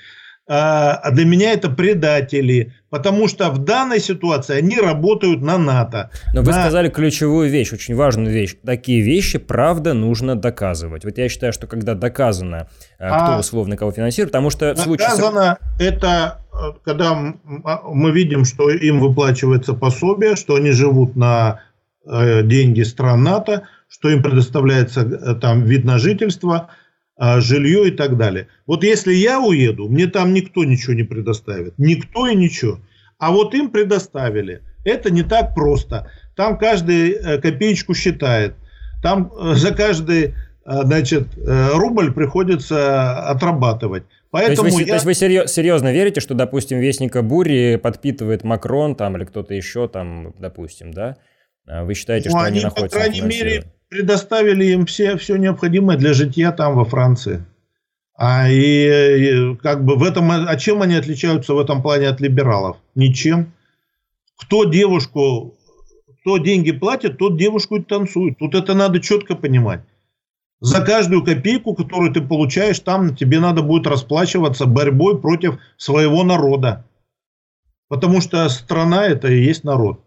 [0.51, 6.09] а, а для меня это предатели, потому что в данной ситуации они работают на НАТО.
[6.33, 8.55] Но вы сказали ключевую вещь, очень важную вещь.
[8.65, 11.05] Такие вещи, правда, нужно доказывать.
[11.05, 14.73] Вот я считаю, что когда доказано, а, кто а условно кого финансирует, потому что...
[14.73, 15.93] Доказано случае...
[15.93, 21.61] это, э, когда мы видим, что им выплачивается пособие, что они живут на
[22.07, 26.79] э, деньги стран НАТО, что им предоставляется э, там вид на жительство– а,
[27.19, 28.47] жилье и так далее.
[28.65, 31.73] Вот если я уеду, мне там никто ничего не предоставит.
[31.77, 32.79] Никто и ничего.
[33.17, 34.61] А вот им предоставили.
[34.85, 36.09] Это не так просто.
[36.35, 38.55] Там каждый э, копеечку считает.
[39.03, 40.31] Там э, за каждый э,
[40.65, 44.03] значит, рубль приходится отрабатывать.
[44.31, 44.87] Поэтому то есть вы, я...
[44.87, 49.87] то есть вы серьезно верите, что, допустим, Вестника Бури подпитывает Макрон там или кто-то еще
[49.87, 51.17] там, допустим, да?
[51.67, 52.97] А вы считаете, ну, что они, они находятся...
[52.97, 57.45] По крайней мере, предоставили им все, все необходимое для житья там, во Франции.
[58.15, 62.19] А и, и как бы в этом, а чем они отличаются в этом плане от
[62.19, 62.77] либералов?
[62.93, 63.53] Ничем.
[64.37, 65.57] Кто девушку,
[66.21, 68.37] кто деньги платит, тот девушку и танцует.
[68.37, 69.81] Тут это надо четко понимать.
[70.61, 76.85] За каждую копейку, которую ты получаешь, там тебе надо будет расплачиваться борьбой против своего народа.
[77.87, 80.03] Потому что страна это и есть народ.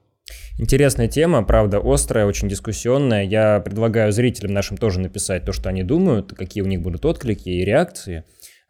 [0.59, 3.25] Интересная тема, правда, острая, очень дискуссионная.
[3.25, 7.49] Я предлагаю зрителям нашим тоже написать то, что они думают, какие у них будут отклики
[7.49, 8.25] и реакции.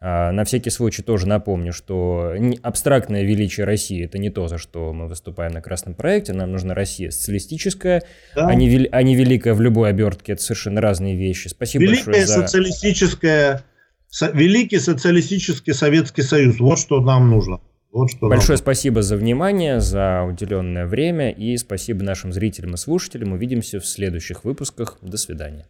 [0.05, 4.91] А, на всякий случай тоже напомню, что абстрактное величие России– это не то, за что
[4.91, 6.33] мы выступаем на Красном проекте.
[6.33, 8.03] Нам нужна Россия социалистическая,
[8.35, 8.47] да.
[8.47, 10.33] а, не, а не великая в любой обертке.
[10.33, 11.47] Это совершенно разные вещи.
[11.47, 12.41] Спасибо Великая большое за...
[12.41, 13.63] социалистическая,
[14.09, 16.59] со, великий социалистический Советский Союз.
[16.59, 17.61] Вот что нам нужно.
[17.93, 18.63] Вот что Большое нам...
[18.63, 23.33] спасибо за внимание, за уделенное время и спасибо нашим зрителям и слушателям.
[23.33, 24.97] Увидимся в следующих выпусках.
[25.03, 25.67] До свидания.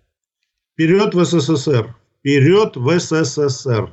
[0.74, 1.94] Вперед в СССР!
[2.20, 3.90] Вперед в СССР!